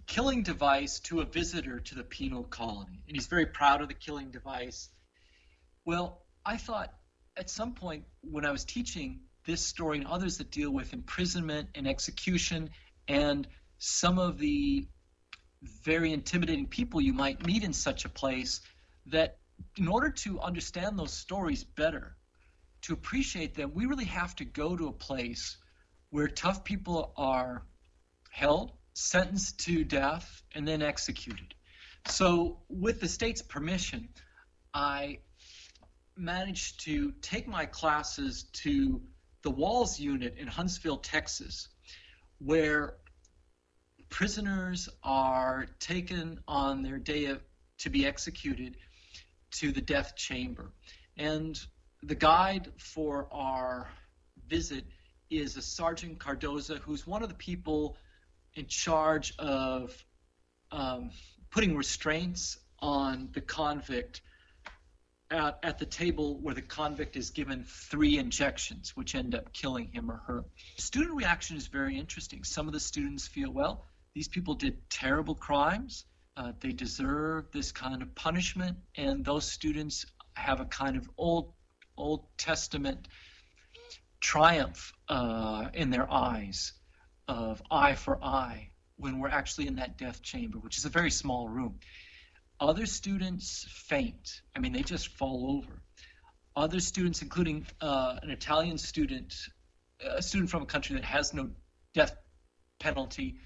killing 0.09 0.43
device 0.43 0.99
to 1.01 1.21
a 1.21 1.25
visitor 1.25 1.79
to 1.79 1.95
the 1.95 2.03
penal 2.03 2.43
colony, 2.43 3.01
and 3.07 3.17
he's 3.17 3.29
very 3.29 3.47
proud 3.47 3.81
of 3.81 3.87
the 3.87 3.95
killing 3.95 4.33
device. 4.33 4.89
Well, 5.85 6.23
I 6.45 6.57
thought 6.57 6.93
at 7.37 7.49
some 7.49 7.75
point 7.75 8.03
when 8.23 8.45
I 8.45 8.51
was 8.51 8.65
teaching 8.65 9.21
this 9.47 9.65
story 9.65 9.99
and 9.99 10.09
others 10.09 10.39
that 10.39 10.51
deal 10.51 10.73
with 10.73 10.93
imprisonment 10.93 11.69
and 11.77 11.87
execution 11.87 12.71
and 13.07 13.47
some 13.79 14.19
of 14.19 14.39
the 14.39 14.89
very 15.63 16.13
intimidating 16.13 16.67
people 16.67 17.01
you 17.01 17.13
might 17.13 17.45
meet 17.47 17.65
in 17.65 17.73
such 17.73 18.05
a 18.05 18.09
place 18.09 18.61
that 19.07 19.39
in 19.77 19.89
order 19.89 20.11
to 20.11 20.41
understand 20.41 20.99
those 20.99 21.13
stories 21.13 21.65
better 21.65 22.17
to 22.83 22.93
appreciate 22.93 23.55
them 23.55 23.73
we 23.75 23.87
really 23.87 24.05
have 24.05 24.37
to 24.37 24.45
go 24.45 24.77
to 24.77 24.87
a 24.87 24.93
place 24.93 25.57
where 26.11 26.29
tough 26.29 26.65
people 26.65 27.13
are 27.17 27.63
held 28.31 28.73
sentenced 28.95 29.61
to 29.61 29.85
death 29.85 30.43
and 30.55 30.67
then 30.67 30.83
executed. 30.83 31.55
So 32.09 32.59
with 32.69 33.01
the 33.01 33.09
state's 33.09 33.43
permission 33.43 34.09
i 34.75 35.19
managed 36.17 36.81
to 36.85 37.13
take 37.23 37.47
my 37.47 37.65
classes 37.65 38.45
to 38.53 39.01
the 39.43 39.51
Walls 39.51 40.01
Unit 40.01 40.37
in 40.37 40.49
Huntsville, 40.49 40.99
Texas, 40.99 41.69
where 42.39 42.97
prisoners 44.11 44.89
are 45.03 45.67
taken 45.79 46.41
on 46.49 46.83
their 46.83 46.99
day 46.99 47.27
of, 47.27 47.41
to 47.79 47.91
be 47.91 48.07
executed 48.07 48.77
to 49.51 49.73
the 49.73 49.81
death 49.81 50.17
chamber. 50.17 50.71
And 51.17 51.59
the 52.03 52.15
guide 52.15 52.73
for 52.79 53.29
our 53.33 53.89
visit 54.49 54.85
is 55.31 55.57
a 55.57 55.63
Sergeant 55.63 56.19
Cardoza, 56.19 56.79
who's 56.79 57.07
one 57.07 57.23
of 57.23 57.29
the 57.29 57.35
people 57.35 57.97
in 58.55 58.67
charge 58.67 59.35
of 59.39 59.93
um, 60.71 61.11
putting 61.51 61.77
restraints 61.77 62.59
on 62.81 63.29
the 63.33 63.41
convict 63.41 64.23
at, 65.31 65.59
at 65.63 65.79
the 65.79 65.87
table 65.87 66.39
where 66.41 66.55
the 66.55 66.63
convict 66.63 67.17
is 67.17 67.31
given 67.31 67.65
three 67.65 68.19
injections, 68.19 68.97
which 68.97 69.15
end 69.15 69.35
up 69.35 69.53
killing 69.53 69.89
him 69.93 70.11
or 70.11 70.23
her. 70.27 70.45
Student 70.77 71.15
reaction 71.15 71.57
is 71.57 71.67
very 71.67 71.99
interesting. 71.99 72.45
Some 72.45 72.67
of 72.67 72.73
the 72.73 72.81
students 72.81 73.27
feel, 73.27 73.51
well, 73.51 73.85
these 74.19 74.27
people 74.27 74.55
did 74.55 74.77
terrible 74.91 75.37
crimes. 75.37 76.05
Uh, 76.37 76.51
they 76.59 76.73
deserve 76.73 77.45
this 77.53 77.71
kind 77.71 78.03
of 78.03 78.13
punishment, 78.17 78.77
and 78.97 79.25
those 79.25 79.49
students 79.49 80.07
have 80.35 80.59
a 80.59 80.65
kind 80.65 80.97
of 80.97 81.09
old 81.17 81.53
Old 81.97 82.25
Testament 82.37 83.07
triumph 84.21 84.93
uh, 85.09 85.69
in 85.73 85.91
their 85.91 86.13
eyes 86.13 86.73
of 87.29 87.63
eye 87.71 87.95
for 87.95 88.19
eye 88.21 88.71
when 88.97 89.21
we're 89.21 89.29
actually 89.29 89.69
in 89.69 89.77
that 89.77 89.97
death 89.97 90.21
chamber, 90.21 90.59
which 90.59 90.79
is 90.79 90.85
a 90.85 90.89
very 90.89 91.13
small 91.13 91.49
room. 91.49 91.79
Other 92.59 92.87
students 92.87 93.67
faint. 93.71 94.43
I 94.57 94.59
mean, 94.59 94.73
they 94.73 94.83
just 94.83 95.07
fall 95.17 95.59
over. 95.59 95.81
Other 96.57 96.81
students, 96.81 97.23
including 97.23 97.67
uh, 97.81 98.17
an 98.21 98.31
Italian 98.31 98.79
student, 98.79 99.33
a 100.01 100.23
student 100.23 100.51
from 100.51 100.63
a 100.63 100.67
country 100.67 100.97
that 100.97 101.05
has 101.05 101.33
no 101.33 101.51
death 101.95 102.17
penalty, 102.81 103.39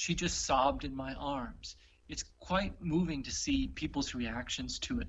she 0.00 0.14
just 0.14 0.46
sobbed 0.46 0.84
in 0.84 0.96
my 0.96 1.12
arms. 1.12 1.76
It's 2.08 2.24
quite 2.38 2.72
moving 2.80 3.24
to 3.24 3.30
see 3.30 3.68
people's 3.68 4.14
reactions 4.14 4.78
to 4.80 5.00
it. 5.00 5.08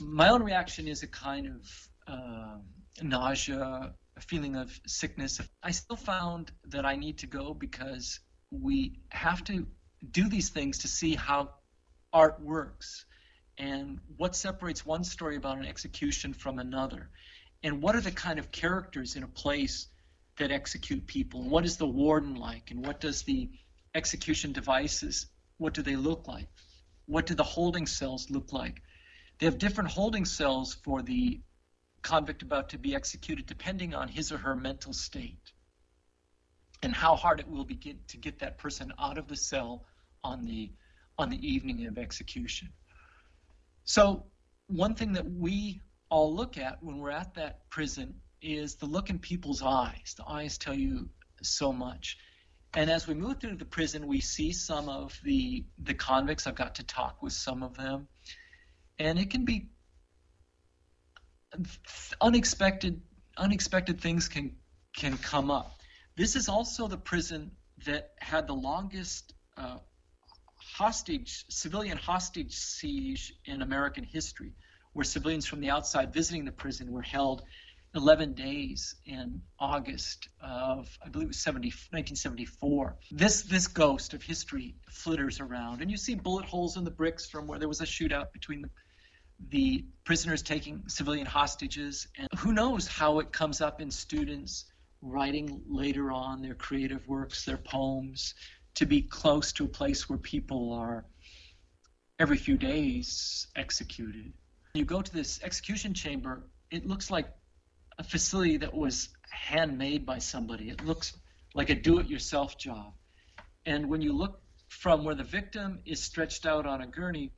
My 0.00 0.30
own 0.30 0.42
reaction 0.42 0.88
is 0.88 1.02
a 1.02 1.06
kind 1.06 1.46
of 1.46 1.88
uh, 2.06 2.56
nausea, 3.02 3.92
a 4.16 4.20
feeling 4.22 4.56
of 4.56 4.80
sickness. 4.86 5.42
I 5.62 5.72
still 5.72 5.96
found 5.96 6.50
that 6.68 6.86
I 6.86 6.96
need 6.96 7.18
to 7.18 7.26
go 7.26 7.52
because 7.52 8.18
we 8.50 8.98
have 9.10 9.44
to 9.44 9.66
do 10.10 10.26
these 10.26 10.48
things 10.48 10.78
to 10.78 10.88
see 10.88 11.14
how 11.14 11.50
art 12.10 12.40
works 12.40 13.04
and 13.58 14.00
what 14.16 14.34
separates 14.34 14.86
one 14.86 15.04
story 15.04 15.36
about 15.36 15.58
an 15.58 15.66
execution 15.66 16.32
from 16.32 16.58
another 16.58 17.10
and 17.62 17.82
what 17.82 17.94
are 17.94 18.00
the 18.00 18.10
kind 18.10 18.38
of 18.38 18.50
characters 18.50 19.16
in 19.16 19.22
a 19.22 19.28
place 19.28 19.86
that 20.38 20.50
execute 20.50 21.06
people 21.06 21.42
and 21.42 21.50
what 21.50 21.66
is 21.66 21.76
the 21.76 21.86
warden 21.86 22.36
like 22.36 22.70
and 22.70 22.86
what 22.86 23.00
does 23.00 23.22
the 23.24 23.50
execution 23.98 24.52
devices 24.52 25.26
what 25.58 25.74
do 25.74 25.82
they 25.82 25.96
look 25.96 26.26
like 26.26 26.48
what 27.06 27.26
do 27.26 27.34
the 27.34 27.50
holding 27.56 27.86
cells 27.86 28.30
look 28.30 28.52
like 28.52 28.80
they 29.38 29.46
have 29.46 29.58
different 29.58 29.90
holding 29.90 30.24
cells 30.24 30.74
for 30.84 31.02
the 31.02 31.40
convict 32.02 32.42
about 32.42 32.70
to 32.70 32.78
be 32.78 32.94
executed 32.94 33.44
depending 33.46 33.94
on 33.94 34.08
his 34.08 34.32
or 34.32 34.38
her 34.38 34.56
mental 34.56 34.92
state 34.92 35.52
and 36.82 36.94
how 36.94 37.16
hard 37.16 37.40
it 37.40 37.48
will 37.48 37.64
be 37.64 37.74
get, 37.74 38.08
to 38.08 38.16
get 38.16 38.38
that 38.38 38.58
person 38.58 38.92
out 38.98 39.18
of 39.18 39.28
the 39.28 39.36
cell 39.36 39.84
on 40.24 40.44
the 40.44 40.70
on 41.18 41.30
the 41.30 41.48
evening 41.48 41.86
of 41.86 41.98
execution. 41.98 42.68
So 43.84 44.26
one 44.68 44.94
thing 44.94 45.14
that 45.14 45.28
we 45.28 45.80
all 46.10 46.32
look 46.32 46.56
at 46.56 46.80
when 46.80 46.98
we're 46.98 47.10
at 47.10 47.34
that 47.34 47.68
prison 47.70 48.14
is 48.40 48.76
the 48.76 48.86
look 48.86 49.10
in 49.10 49.18
people's 49.18 49.60
eyes. 49.60 50.14
The 50.16 50.28
eyes 50.28 50.58
tell 50.58 50.74
you 50.74 51.08
so 51.42 51.72
much. 51.72 52.18
And 52.78 52.90
as 52.90 53.08
we 53.08 53.14
move 53.14 53.40
through 53.40 53.56
the 53.56 53.64
prison, 53.64 54.06
we 54.06 54.20
see 54.20 54.52
some 54.52 54.88
of 54.88 55.20
the 55.24 55.64
the 55.82 55.94
convicts. 55.94 56.46
I've 56.46 56.54
got 56.54 56.76
to 56.76 56.84
talk 56.84 57.20
with 57.20 57.32
some 57.32 57.64
of 57.64 57.76
them, 57.76 58.06
and 59.00 59.18
it 59.18 59.30
can 59.30 59.44
be 59.44 59.70
unexpected. 62.20 63.02
Unexpected 63.36 64.00
things 64.00 64.28
can 64.28 64.54
can 64.96 65.18
come 65.18 65.50
up. 65.50 65.80
This 66.16 66.36
is 66.36 66.48
also 66.48 66.86
the 66.86 66.96
prison 66.96 67.50
that 67.84 68.12
had 68.20 68.46
the 68.46 68.54
longest 68.54 69.34
uh, 69.56 69.78
hostage 70.54 71.46
civilian 71.48 71.98
hostage 71.98 72.54
siege 72.54 73.34
in 73.44 73.60
American 73.60 74.04
history, 74.04 74.52
where 74.92 75.02
civilians 75.02 75.46
from 75.46 75.58
the 75.58 75.70
outside 75.70 76.14
visiting 76.14 76.44
the 76.44 76.52
prison 76.52 76.92
were 76.92 77.02
held 77.02 77.42
11 77.94 78.34
days 78.34 78.96
in 79.06 79.40
August 79.58 80.28
of, 80.42 80.88
I 81.04 81.08
believe 81.08 81.26
it 81.26 81.28
was 81.28 81.40
70, 81.40 81.68
1974. 81.68 82.96
This, 83.10 83.42
this 83.42 83.66
ghost 83.66 84.14
of 84.14 84.22
history 84.22 84.74
flitters 84.90 85.40
around, 85.40 85.80
and 85.80 85.90
you 85.90 85.96
see 85.96 86.14
bullet 86.14 86.44
holes 86.44 86.76
in 86.76 86.84
the 86.84 86.90
bricks 86.90 87.28
from 87.28 87.46
where 87.46 87.58
there 87.58 87.68
was 87.68 87.80
a 87.80 87.86
shootout 87.86 88.32
between 88.32 88.62
the, 88.62 88.70
the 89.50 89.84
prisoners 90.04 90.42
taking 90.42 90.82
civilian 90.88 91.26
hostages. 91.26 92.08
And 92.18 92.28
who 92.38 92.52
knows 92.52 92.86
how 92.86 93.20
it 93.20 93.32
comes 93.32 93.60
up 93.60 93.80
in 93.80 93.90
students 93.90 94.66
writing 95.00 95.62
later 95.68 96.10
on 96.10 96.42
their 96.42 96.54
creative 96.54 97.06
works, 97.08 97.44
their 97.44 97.56
poems, 97.56 98.34
to 98.74 98.86
be 98.86 99.02
close 99.02 99.52
to 99.52 99.64
a 99.64 99.68
place 99.68 100.08
where 100.08 100.18
people 100.18 100.72
are 100.72 101.04
every 102.18 102.36
few 102.36 102.56
days 102.56 103.46
executed. 103.56 104.32
You 104.74 104.84
go 104.84 105.02
to 105.02 105.12
this 105.12 105.40
execution 105.42 105.94
chamber, 105.94 106.44
it 106.70 106.86
looks 106.86 107.10
like 107.10 107.28
a 107.98 108.04
facility 108.04 108.58
that 108.58 108.74
was 108.74 109.08
handmade 109.30 110.06
by 110.06 110.18
somebody. 110.18 110.70
It 110.70 110.84
looks 110.84 111.12
like 111.54 111.70
a 111.70 111.74
do 111.74 111.98
it 111.98 112.06
yourself 112.08 112.56
job. 112.56 112.92
And 113.66 113.88
when 113.88 114.00
you 114.00 114.12
look 114.12 114.40
from 114.68 115.04
where 115.04 115.14
the 115.14 115.24
victim 115.24 115.80
is 115.84 116.02
stretched 116.02 116.46
out 116.46 116.66
on 116.66 116.80
a 116.80 116.86
gurney 116.86 117.32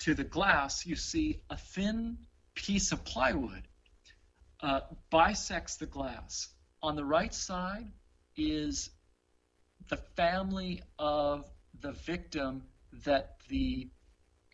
to 0.00 0.14
the 0.14 0.24
glass, 0.24 0.84
you 0.86 0.96
see 0.96 1.42
a 1.48 1.56
thin 1.56 2.18
piece 2.54 2.92
of 2.92 3.04
plywood 3.04 3.62
uh, 4.62 4.80
bisects 5.10 5.76
the 5.76 5.86
glass. 5.86 6.48
On 6.82 6.96
the 6.96 7.04
right 7.04 7.34
side 7.34 7.86
is 8.36 8.90
the 9.88 9.96
family 10.16 10.82
of 10.98 11.50
the 11.80 11.92
victim 11.92 12.62
that 13.04 13.36
the 13.48 13.88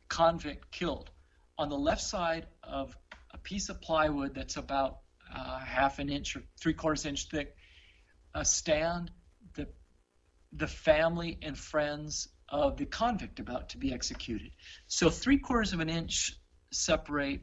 convict 0.09 0.71
killed. 0.71 1.11
On 1.59 1.69
the 1.69 1.79
left 1.79 2.03
side 2.03 2.47
of 2.62 2.97
a 3.33 3.38
piece 3.38 3.69
of 3.69 3.81
plywood 3.81 4.35
that's 4.35 4.57
about 4.57 4.99
uh, 5.35 5.59
half 5.59 5.99
an 5.99 6.09
inch 6.09 6.37
or 6.37 6.43
three 6.61 6.75
quarters 6.75 7.07
inch 7.07 7.29
thick, 7.29 7.55
a 8.35 8.45
stand 8.45 9.11
the 9.55 9.69
the 10.53 10.67
family 10.67 11.39
and 11.43 11.59
friends 11.59 12.29
of 12.49 12.77
the 12.77 12.87
convict 12.87 13.41
about 13.41 13.71
to 13.71 13.79
be 13.79 13.93
executed. 13.93 14.53
So 14.87 15.11
three 15.11 15.39
quarters 15.39 15.73
of 15.73 15.81
an 15.81 15.89
inch 15.89 16.33
separate 16.73 17.41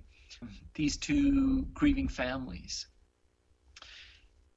these 0.73 0.97
two 0.97 1.67
grieving 1.73 2.07
families. 2.07 2.87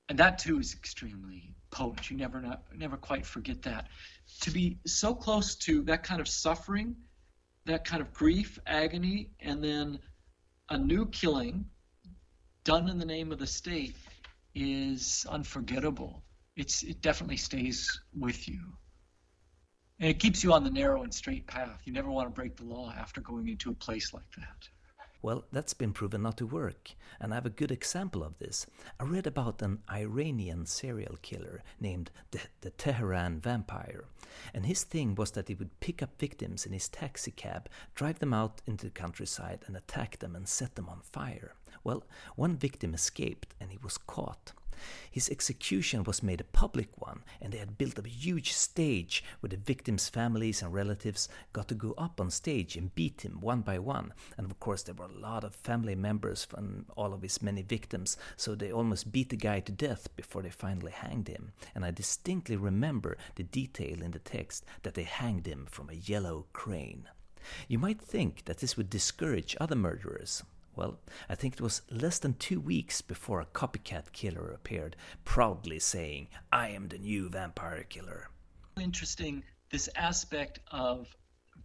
And 0.08 0.18
that 0.18 0.38
too 0.38 0.58
is 0.58 0.72
extremely 0.72 1.54
potent. 1.70 2.10
You 2.10 2.16
never 2.16 2.40
not, 2.40 2.62
never 2.74 2.96
quite 2.96 3.26
forget 3.26 3.62
that. 3.62 3.88
To 4.42 4.50
be 4.50 4.78
so 4.86 5.14
close 5.14 5.56
to 5.56 5.82
that 5.82 6.04
kind 6.04 6.20
of 6.20 6.28
suffering, 6.28 6.96
that 7.64 7.84
kind 7.84 8.00
of 8.00 8.12
grief, 8.12 8.58
agony, 8.66 9.30
and 9.40 9.62
then 9.62 9.98
a 10.70 10.78
new 10.78 11.06
killing 11.06 11.66
done 12.66 12.88
in 12.88 12.98
the 12.98 13.06
name 13.06 13.30
of 13.30 13.38
the 13.38 13.46
state 13.46 13.94
is 14.56 15.24
unforgettable. 15.30 16.24
It's 16.56 16.82
it 16.82 17.00
definitely 17.00 17.36
stays 17.36 18.00
with 18.18 18.48
you. 18.48 18.60
And 20.00 20.10
it 20.10 20.18
keeps 20.18 20.42
you 20.42 20.52
on 20.52 20.64
the 20.64 20.70
narrow 20.70 21.04
and 21.04 21.14
straight 21.14 21.46
path. 21.46 21.80
You 21.84 21.92
never 21.92 22.10
want 22.10 22.26
to 22.26 22.34
break 22.34 22.56
the 22.56 22.64
law 22.64 22.92
after 22.98 23.20
going 23.20 23.48
into 23.48 23.70
a 23.70 23.74
place 23.74 24.12
like 24.12 24.30
that. 24.36 24.68
Well, 25.26 25.44
that's 25.50 25.74
been 25.74 25.92
proven 25.92 26.22
not 26.22 26.36
to 26.36 26.46
work, 26.46 26.92
and 27.18 27.32
I 27.32 27.34
have 27.34 27.46
a 27.46 27.50
good 27.50 27.72
example 27.72 28.22
of 28.22 28.38
this. 28.38 28.64
I 29.00 29.02
read 29.02 29.26
about 29.26 29.60
an 29.60 29.80
Iranian 29.90 30.66
serial 30.66 31.16
killer 31.20 31.64
named 31.80 32.12
the, 32.30 32.42
the 32.60 32.70
Tehran 32.70 33.40
Vampire, 33.40 34.04
and 34.54 34.66
his 34.66 34.84
thing 34.84 35.16
was 35.16 35.32
that 35.32 35.48
he 35.48 35.56
would 35.56 35.80
pick 35.80 36.00
up 36.00 36.20
victims 36.20 36.64
in 36.64 36.72
his 36.72 36.88
taxi 36.88 37.32
cab, 37.32 37.68
drive 37.96 38.20
them 38.20 38.32
out 38.32 38.62
into 38.68 38.86
the 38.86 38.92
countryside, 38.92 39.64
and 39.66 39.76
attack 39.76 40.20
them 40.20 40.36
and 40.36 40.46
set 40.46 40.76
them 40.76 40.88
on 40.88 41.00
fire. 41.02 41.56
Well, 41.82 42.04
one 42.36 42.56
victim 42.56 42.94
escaped 42.94 43.52
and 43.60 43.72
he 43.72 43.78
was 43.82 43.98
caught. 43.98 44.52
His 45.10 45.28
execution 45.28 46.04
was 46.04 46.22
made 46.22 46.40
a 46.40 46.44
public 46.44 46.88
one, 47.00 47.22
and 47.40 47.52
they 47.52 47.58
had 47.58 47.78
built 47.78 47.98
up 47.98 48.06
a 48.06 48.08
huge 48.08 48.52
stage 48.52 49.24
where 49.40 49.48
the 49.48 49.56
victims' 49.56 50.08
families 50.08 50.62
and 50.62 50.72
relatives 50.72 51.28
got 51.52 51.68
to 51.68 51.74
go 51.74 51.94
up 51.98 52.20
on 52.20 52.30
stage 52.30 52.76
and 52.76 52.94
beat 52.94 53.22
him 53.22 53.40
one 53.40 53.60
by 53.60 53.78
one. 53.78 54.12
And 54.36 54.50
of 54.50 54.60
course, 54.60 54.82
there 54.82 54.94
were 54.94 55.06
a 55.06 55.20
lot 55.20 55.44
of 55.44 55.54
family 55.54 55.94
members 55.94 56.44
from 56.44 56.86
all 56.96 57.12
of 57.12 57.22
his 57.22 57.42
many 57.42 57.62
victims, 57.62 58.16
so 58.36 58.54
they 58.54 58.72
almost 58.72 59.12
beat 59.12 59.30
the 59.30 59.36
guy 59.36 59.60
to 59.60 59.72
death 59.72 60.08
before 60.16 60.42
they 60.42 60.50
finally 60.50 60.92
hanged 60.92 61.28
him. 61.28 61.52
And 61.74 61.84
I 61.84 61.90
distinctly 61.90 62.56
remember 62.56 63.16
the 63.34 63.44
detail 63.44 64.02
in 64.02 64.10
the 64.10 64.18
text 64.18 64.64
that 64.82 64.94
they 64.94 65.04
hanged 65.04 65.46
him 65.46 65.66
from 65.70 65.90
a 65.90 65.94
yellow 65.94 66.46
crane. 66.52 67.08
You 67.68 67.78
might 67.78 68.00
think 68.00 68.44
that 68.46 68.58
this 68.58 68.76
would 68.76 68.90
discourage 68.90 69.56
other 69.60 69.76
murderers, 69.76 70.42
well, 70.76 71.00
I 71.28 71.34
think 71.34 71.54
it 71.54 71.60
was 71.60 71.82
less 71.90 72.18
than 72.18 72.34
two 72.34 72.60
weeks 72.60 73.00
before 73.00 73.40
a 73.40 73.46
copycat 73.46 74.12
killer 74.12 74.52
appeared, 74.52 74.94
proudly 75.24 75.78
saying, 75.78 76.28
I 76.52 76.68
am 76.68 76.88
the 76.88 76.98
new 76.98 77.28
vampire 77.28 77.82
killer. 77.82 78.28
Interesting, 78.78 79.42
this 79.70 79.88
aspect 79.96 80.60
of 80.70 81.08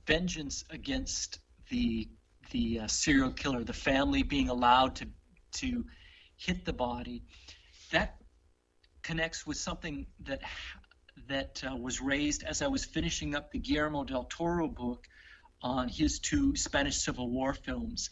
vengeance 0.07 0.63
against 0.69 1.39
the 1.69 2.09
the 2.51 2.81
uh, 2.81 2.87
serial 2.87 3.31
killer, 3.31 3.63
the 3.63 3.73
family 3.73 4.23
being 4.23 4.49
allowed 4.49 4.95
to 4.95 5.07
to 5.53 5.85
hit 6.37 6.65
the 6.65 6.73
body, 6.73 7.23
that 7.91 8.17
connects 9.03 9.45
with 9.45 9.57
something 9.57 10.07
that 10.21 10.41
that 11.27 11.63
uh, 11.69 11.75
was 11.75 12.01
raised 12.01 12.43
as 12.43 12.61
I 12.61 12.67
was 12.67 12.85
finishing 12.85 13.35
up 13.35 13.51
the 13.51 13.59
Guillermo 13.59 14.03
del 14.03 14.23
Toro 14.23 14.67
book 14.67 15.07
on 15.61 15.87
his 15.87 16.19
two 16.19 16.55
Spanish 16.55 16.97
Civil 16.97 17.29
War 17.29 17.53
films. 17.53 18.09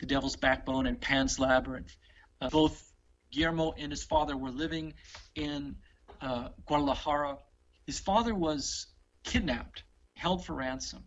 The 0.00 0.06
Devil's 0.06 0.36
Backbone 0.36 0.86
and 0.86 1.00
Pan's 1.00 1.38
Labyrinth. 1.38 1.96
Uh, 2.40 2.48
both 2.50 2.92
Guillermo 3.32 3.72
and 3.76 3.90
his 3.90 4.04
father 4.04 4.36
were 4.36 4.50
living 4.50 4.94
in 5.34 5.76
uh, 6.20 6.48
Guadalajara. 6.66 7.38
His 7.86 7.98
father 7.98 8.34
was 8.34 8.86
kidnapped, 9.24 9.82
held 10.14 10.44
for 10.44 10.54
ransom, 10.54 11.04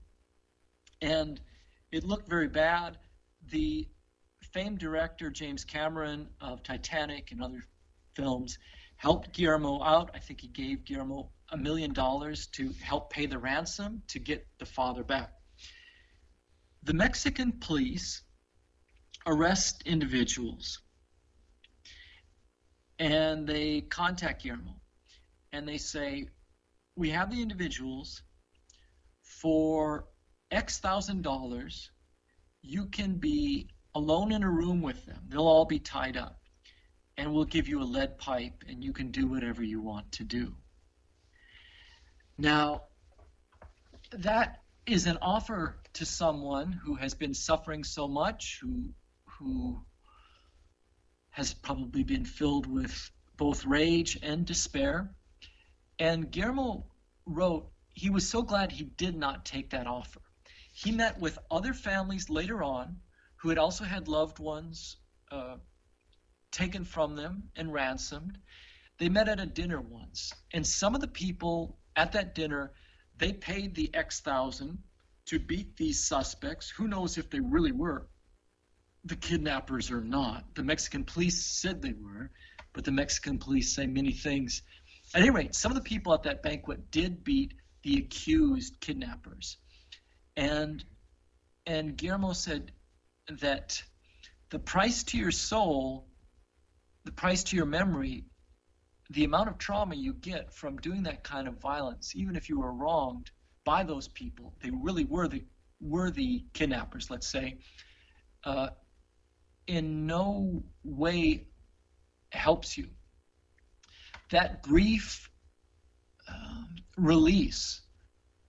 and 1.01 1.39
it 1.91 2.03
looked 2.03 2.29
very 2.29 2.47
bad. 2.47 2.97
The 3.51 3.87
famed 4.53 4.79
director 4.79 5.29
James 5.29 5.63
Cameron 5.63 6.27
of 6.39 6.63
Titanic 6.63 7.31
and 7.31 7.41
other 7.41 7.63
films 8.15 8.57
helped 8.97 9.33
Guillermo 9.33 9.81
out. 9.81 10.11
I 10.13 10.19
think 10.19 10.41
he 10.41 10.47
gave 10.47 10.85
Guillermo 10.85 11.31
a 11.49 11.57
million 11.57 11.93
dollars 11.93 12.47
to 12.47 12.71
help 12.81 13.11
pay 13.11 13.25
the 13.25 13.37
ransom 13.37 14.03
to 14.09 14.19
get 14.19 14.45
the 14.59 14.65
father 14.65 15.03
back. 15.03 15.31
The 16.83 16.93
Mexican 16.93 17.53
police 17.53 18.21
arrest 19.25 19.83
individuals 19.85 20.79
and 23.01 23.47
they 23.47 23.81
contact 23.81 24.43
Guillermo 24.43 24.75
and 25.51 25.67
they 25.67 25.79
say, 25.79 26.27
We 26.95 27.09
have 27.09 27.31
the 27.31 27.41
individuals 27.41 28.21
for 29.23 30.05
X 30.51 30.77
thousand 30.77 31.23
dollars. 31.23 31.89
You 32.61 32.85
can 32.85 33.15
be 33.15 33.69
alone 33.95 34.31
in 34.31 34.43
a 34.43 34.49
room 34.49 34.83
with 34.83 35.03
them. 35.07 35.23
They'll 35.29 35.47
all 35.47 35.65
be 35.65 35.79
tied 35.79 36.15
up. 36.15 36.37
And 37.17 37.33
we'll 37.33 37.45
give 37.45 37.67
you 37.67 37.81
a 37.81 37.83
lead 37.83 38.19
pipe 38.19 38.63
and 38.67 38.83
you 38.83 38.93
can 38.93 39.09
do 39.11 39.27
whatever 39.27 39.63
you 39.63 39.81
want 39.81 40.11
to 40.13 40.23
do. 40.23 40.53
Now, 42.37 42.83
that 44.11 44.61
is 44.85 45.07
an 45.07 45.17
offer 45.21 45.77
to 45.93 46.05
someone 46.05 46.71
who 46.71 46.95
has 46.95 47.15
been 47.15 47.33
suffering 47.33 47.83
so 47.83 48.07
much, 48.07 48.59
who 48.61 48.93
who 49.41 49.81
has 51.31 51.53
probably 51.53 52.03
been 52.03 52.25
filled 52.25 52.67
with 52.67 53.11
both 53.37 53.65
rage 53.65 54.19
and 54.21 54.45
despair. 54.45 55.15
And 55.97 56.29
Guillermo 56.29 56.85
wrote 57.25 57.71
he 57.93 58.09
was 58.09 58.27
so 58.29 58.41
glad 58.41 58.71
he 58.71 58.83
did 58.83 59.15
not 59.15 59.45
take 59.45 59.71
that 59.71 59.87
offer. 59.87 60.21
He 60.73 60.91
met 60.91 61.19
with 61.19 61.39
other 61.49 61.73
families 61.73 62.29
later 62.29 62.63
on 62.63 62.97
who 63.37 63.49
had 63.49 63.57
also 63.57 63.83
had 63.83 64.07
loved 64.07 64.39
ones 64.39 64.97
uh, 65.31 65.57
taken 66.51 66.85
from 66.85 67.15
them 67.15 67.49
and 67.55 67.73
ransomed. 67.73 68.37
They 68.97 69.09
met 69.09 69.27
at 69.27 69.39
a 69.39 69.45
dinner 69.45 69.81
once, 69.81 70.31
and 70.53 70.65
some 70.65 70.93
of 70.93 71.01
the 71.01 71.07
people 71.07 71.79
at 71.95 72.11
that 72.11 72.35
dinner, 72.35 72.71
they 73.17 73.33
paid 73.33 73.73
the 73.73 73.93
X 73.93 74.21
thousand 74.21 74.77
to 75.25 75.39
beat 75.39 75.75
these 75.75 76.05
suspects. 76.05 76.69
Who 76.69 76.87
knows 76.87 77.17
if 77.17 77.29
they 77.29 77.39
really 77.39 77.71
were 77.71 78.07
the 79.05 79.15
kidnappers 79.15 79.91
or 79.91 80.01
not? 80.01 80.55
The 80.55 80.63
Mexican 80.63 81.03
police 81.03 81.43
said 81.43 81.81
they 81.81 81.93
were, 81.93 82.31
but 82.73 82.83
the 82.83 82.91
Mexican 82.91 83.37
police 83.37 83.75
say 83.75 83.87
many 83.87 84.13
things. 84.13 84.61
At 85.13 85.21
any 85.21 85.29
rate, 85.29 85.55
some 85.55 85.71
of 85.71 85.75
the 85.75 85.83
people 85.83 86.13
at 86.13 86.23
that 86.23 86.43
banquet 86.43 86.91
did 86.91 87.23
beat 87.23 87.53
the 87.83 87.97
accused 87.97 88.79
kidnappers. 88.79 89.57
And 90.37 90.83
and 91.65 91.95
Guillermo 91.95 92.33
said 92.33 92.71
that 93.39 93.81
the 94.49 94.59
price 94.59 95.03
to 95.03 95.17
your 95.17 95.31
soul, 95.31 96.07
the 97.05 97.11
price 97.11 97.43
to 97.45 97.55
your 97.55 97.65
memory, 97.65 98.25
the 99.11 99.23
amount 99.23 99.49
of 99.49 99.57
trauma 99.57 99.95
you 99.95 100.13
get 100.13 100.53
from 100.53 100.77
doing 100.77 101.03
that 101.03 101.23
kind 101.23 101.47
of 101.47 101.59
violence, 101.59 102.15
even 102.15 102.35
if 102.35 102.49
you 102.49 102.59
were 102.59 102.73
wronged 102.73 103.29
by 103.63 103.83
those 103.83 104.07
people, 104.07 104.53
they 104.61 104.71
really 104.71 105.05
were 105.05 105.27
the 105.27 105.43
were 105.79 106.11
the 106.11 106.45
kidnappers, 106.53 107.09
let's 107.09 107.27
say, 107.27 107.57
uh, 108.43 108.69
in 109.67 110.05
no 110.07 110.63
way 110.83 111.47
helps 112.31 112.77
you. 112.77 112.87
That 114.29 114.63
brief 114.63 115.29
um, 116.27 116.75
release 116.97 117.81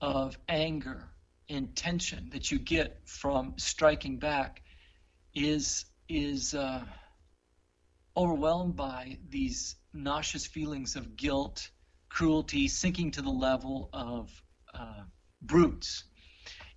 of 0.00 0.38
anger 0.48 1.08
and 1.48 1.74
tension 1.74 2.30
that 2.32 2.50
you 2.50 2.58
get 2.58 3.00
from 3.04 3.54
striking 3.58 4.18
back 4.18 4.62
is 5.34 5.84
is 6.08 6.54
uh, 6.54 6.84
overwhelmed 8.16 8.76
by 8.76 9.18
these 9.28 9.76
nauseous 9.92 10.46
feelings 10.46 10.96
of 10.96 11.16
guilt, 11.16 11.70
cruelty, 12.08 12.68
sinking 12.68 13.12
to 13.12 13.22
the 13.22 13.30
level 13.30 13.88
of 13.92 14.30
uh, 14.74 15.02
brutes. 15.40 16.04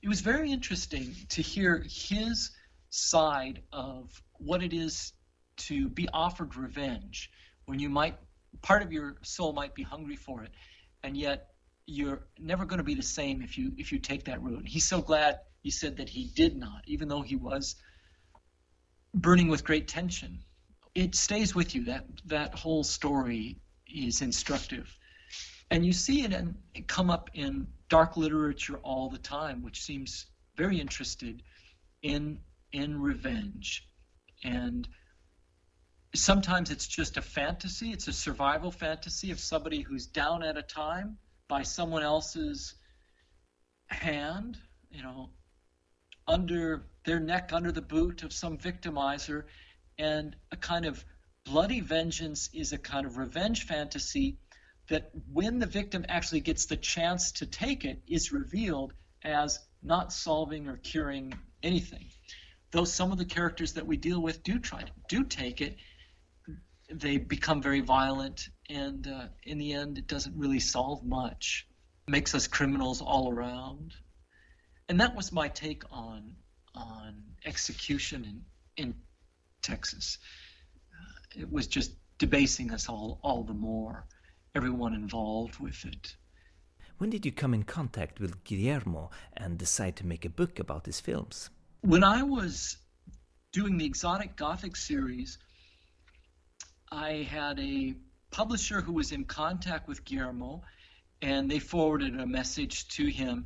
It 0.02 0.08
was 0.08 0.22
very 0.22 0.52
interesting 0.52 1.16
to 1.30 1.42
hear 1.42 1.84
his 1.90 2.52
side 2.96 3.62
of 3.72 4.22
what 4.34 4.64
it 4.64 4.74
is 4.74 5.14
to 5.58 5.90
be 5.90 6.08
offered 6.14 6.56
revenge 6.56 7.32
when 7.66 7.80
you 7.80 7.90
might 7.90 8.18
part 8.62 8.82
of 8.82 8.92
your 8.92 9.18
soul 9.22 9.54
might 9.54 9.76
be 9.76 9.84
hungry 9.84 10.16
for 10.16 10.44
it 10.44 10.52
and 11.04 11.18
yet 11.18 11.50
you're 11.86 12.26
never 12.40 12.66
going 12.66 12.80
to 12.80 12.84
be 12.84 12.96
the 12.96 13.04
same 13.04 13.42
if 13.42 13.58
you 13.58 13.72
if 13.78 13.92
you 13.92 14.00
take 14.00 14.26
that 14.26 14.42
route. 14.42 14.68
He's 14.68 14.86
so 14.86 15.02
glad 15.02 15.40
he 15.62 15.70
said 15.70 15.98
that 15.98 16.10
he 16.10 16.32
did 16.36 16.56
not, 16.58 16.82
even 16.88 17.08
though 17.08 17.22
he 17.22 17.36
was 17.36 17.76
burning 19.14 19.48
with 19.48 19.64
great 19.64 19.88
tension. 19.88 20.40
It 20.96 21.16
stays 21.16 21.54
with 21.54 21.76
you. 21.76 21.86
That 21.86 22.06
that 22.26 22.56
whole 22.56 22.84
story 22.84 23.60
is 23.88 24.22
instructive, 24.22 24.98
and 25.70 25.86
you 25.86 25.94
see 25.94 26.24
it 26.24 26.34
and 26.34 26.56
come 26.88 27.10
up 27.10 27.30
in 27.34 27.68
dark 27.90 28.18
literature 28.18 28.78
all 28.78 29.10
the 29.10 29.18
time, 29.18 29.62
which 29.62 29.84
seems 29.84 30.26
very 30.56 30.80
interested 30.80 31.44
in 32.02 32.40
in 32.76 33.02
revenge, 33.02 33.88
and 34.44 34.86
sometimes 36.14 36.72
it's 36.72 36.88
just 36.88 37.16
a 37.16 37.22
fantasy. 37.22 37.94
It's 37.94 38.10
a 38.10 38.14
survival 38.14 38.70
fantasy 38.70 39.32
of 39.32 39.40
somebody 39.40 39.82
who's 39.82 40.08
down 40.08 40.44
at 40.44 40.58
a 40.58 40.62
time 40.62 41.18
by 41.48 41.64
someone 41.64 42.04
else's 42.04 42.76
hand, 43.88 44.58
you 44.92 45.02
know, 45.02 45.30
under 46.28 46.86
their 47.06 47.22
neck, 47.22 47.52
under 47.54 47.72
the 47.72 47.82
boot 47.82 48.24
of 48.24 48.34
some 48.34 48.58
victimizer, 48.58 49.44
and 49.98 50.36
a 50.52 50.58
kind 50.58 50.86
of 50.86 51.06
bloody 51.46 51.80
vengeance 51.80 52.50
is 52.54 52.74
a 52.74 52.78
kind 52.78 53.06
of 53.06 53.16
revenge 53.16 53.66
fantasy 53.66 54.38
that 54.90 55.12
when 55.32 55.60
the 55.60 55.66
victim 55.66 56.06
actually 56.10 56.42
gets 56.42 56.66
the 56.66 56.76
chance 56.76 57.32
to 57.32 57.46
take 57.46 57.86
it 57.86 58.02
is 58.06 58.34
revealed 58.34 58.92
as 59.24 59.60
not 59.82 60.12
solving 60.12 60.68
or 60.68 60.76
curing 60.76 61.34
anything. 61.64 62.10
Though 62.76 62.84
some 62.84 63.14
of 63.14 63.18
the 63.18 63.24
characters 63.24 63.72
that 63.76 63.88
we 63.88 63.96
deal 63.96 64.22
with 64.22 64.44
do 64.44 64.60
try 64.60 64.82
to 64.82 64.92
do 65.08 65.24
take 65.24 65.62
it, 65.62 65.78
they 66.92 67.16
become 67.16 67.62
very 67.62 67.80
violent, 67.80 68.50
and 68.70 69.08
uh, 69.08 69.28
in 69.44 69.60
the 69.60 69.72
end, 69.72 69.98
it 69.98 70.08
doesn't 70.08 70.38
really 70.38 70.60
solve 70.60 71.02
much. 71.06 71.70
It 72.06 72.12
makes 72.12 72.36
us 72.36 72.48
criminals 72.48 73.02
all 73.02 73.32
around, 73.32 73.94
and 74.90 75.00
that 75.00 75.16
was 75.16 75.32
my 75.32 75.48
take 75.48 75.84
on 75.90 76.36
on 76.74 77.24
execution 77.46 78.26
in 78.26 78.44
in 78.76 78.96
Texas. 79.62 80.18
Uh, 80.94 81.44
it 81.44 81.50
was 81.50 81.68
just 81.68 81.94
debasing 82.18 82.72
us 82.72 82.90
all 82.90 83.22
all 83.24 83.46
the 83.46 83.54
more, 83.54 84.06
everyone 84.54 84.94
involved 84.94 85.60
with 85.62 85.86
it. 85.86 86.18
When 86.98 87.10
did 87.10 87.26
you 87.26 87.32
come 87.32 87.54
in 87.54 87.64
contact 87.64 88.20
with 88.20 88.44
Guillermo 88.44 89.12
and 89.38 89.58
decide 89.58 89.96
to 89.96 90.06
make 90.06 90.26
a 90.26 90.30
book 90.30 90.60
about 90.60 90.88
his 90.88 91.00
films? 91.00 91.50
When 91.86 92.04
I 92.04 92.24
was 92.24 92.78
doing 93.54 93.78
the 93.78 93.86
Exotic 93.86 94.36
Gothic 94.36 94.76
series, 94.76 95.38
I 96.92 97.28
had 97.30 97.60
a 97.60 97.94
publisher 98.32 98.82
who 98.82 98.94
was 98.94 99.12
in 99.12 99.26
contact 99.26 99.88
with 99.88 100.04
Guillermo, 100.04 100.64
and 101.22 101.50
they 101.50 101.60
forwarded 101.60 102.20
a 102.20 102.26
message 102.26 102.88
to 102.96 103.06
him, 103.06 103.46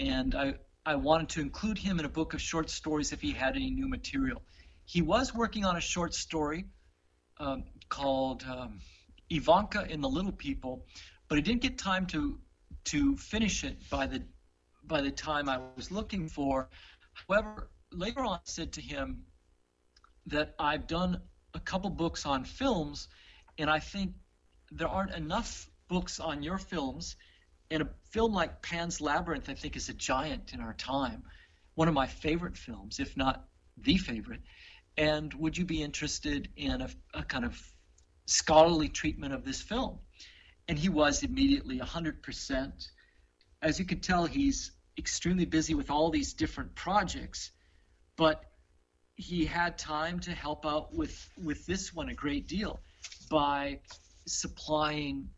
and 0.00 0.34
I, 0.34 0.54
I 0.84 0.96
wanted 0.96 1.28
to 1.28 1.40
include 1.40 1.78
him 1.78 2.00
in 2.00 2.04
a 2.04 2.08
book 2.08 2.34
of 2.34 2.40
short 2.40 2.70
stories 2.70 3.12
if 3.12 3.20
he 3.20 3.30
had 3.30 3.54
any 3.54 3.70
new 3.70 3.86
material. 3.86 4.42
He 4.84 5.00
was 5.00 5.32
working 5.32 5.64
on 5.64 5.76
a 5.76 5.80
short 5.80 6.12
story 6.12 6.64
um, 7.38 7.62
called 7.88 8.42
um, 8.42 8.80
Ivanka 9.30 9.86
and 9.88 10.02
the 10.02 10.08
Little 10.08 10.32
People, 10.32 10.86
but 11.28 11.36
he 11.38 11.42
didn't 11.42 11.62
get 11.62 11.78
time 11.78 12.06
to 12.06 12.40
to 12.86 13.16
finish 13.16 13.62
it 13.62 13.78
by 13.90 14.08
the 14.08 14.24
by 14.82 15.02
the 15.02 15.12
time 15.12 15.48
I 15.48 15.60
was 15.76 15.92
looking 15.92 16.28
for. 16.28 16.68
However, 17.28 17.70
later 17.98 18.24
on, 18.24 18.40
said 18.44 18.72
to 18.72 18.80
him 18.80 19.24
that 20.26 20.54
I've 20.58 20.86
done 20.86 21.20
a 21.54 21.60
couple 21.60 21.90
books 21.90 22.26
on 22.26 22.44
films, 22.44 23.08
and 23.58 23.70
I 23.70 23.78
think 23.78 24.12
there 24.70 24.88
aren't 24.88 25.14
enough 25.14 25.70
books 25.88 26.20
on 26.20 26.42
your 26.42 26.58
films. 26.58 27.16
And 27.70 27.82
a 27.82 27.88
film 28.10 28.32
like 28.32 28.62
Pan's 28.62 29.00
Labyrinth, 29.00 29.48
I 29.48 29.54
think, 29.54 29.76
is 29.76 29.88
a 29.88 29.94
giant 29.94 30.52
in 30.52 30.60
our 30.60 30.74
time. 30.74 31.24
One 31.74 31.88
of 31.88 31.94
my 31.94 32.06
favorite 32.06 32.56
films, 32.56 33.00
if 33.00 33.16
not 33.16 33.48
the 33.76 33.96
favorite. 33.96 34.42
And 34.96 35.32
would 35.34 35.56
you 35.56 35.64
be 35.64 35.82
interested 35.82 36.48
in 36.56 36.80
a, 36.80 36.88
a 37.14 37.22
kind 37.22 37.44
of 37.44 37.60
scholarly 38.26 38.88
treatment 38.88 39.34
of 39.34 39.44
this 39.44 39.60
film? 39.60 39.98
And 40.68 40.78
he 40.78 40.88
was 40.88 41.22
immediately 41.22 41.78
100%. 41.78 42.88
As 43.62 43.78
you 43.78 43.84
can 43.84 44.00
tell, 44.00 44.26
he's 44.26 44.72
extremely 44.98 45.44
busy 45.44 45.74
with 45.74 45.90
all 45.90 46.10
these 46.10 46.32
different 46.32 46.74
projects, 46.74 47.50
but 48.16 48.44
he 49.16 49.44
had 49.46 49.78
time 49.78 50.20
to 50.20 50.32
help 50.32 50.66
out 50.66 50.94
with 50.94 51.30
with 51.42 51.64
this 51.66 51.94
one 51.94 52.08
a 52.08 52.14
great 52.14 52.46
deal 52.46 52.80
by 53.30 53.80
supplying 54.26 55.30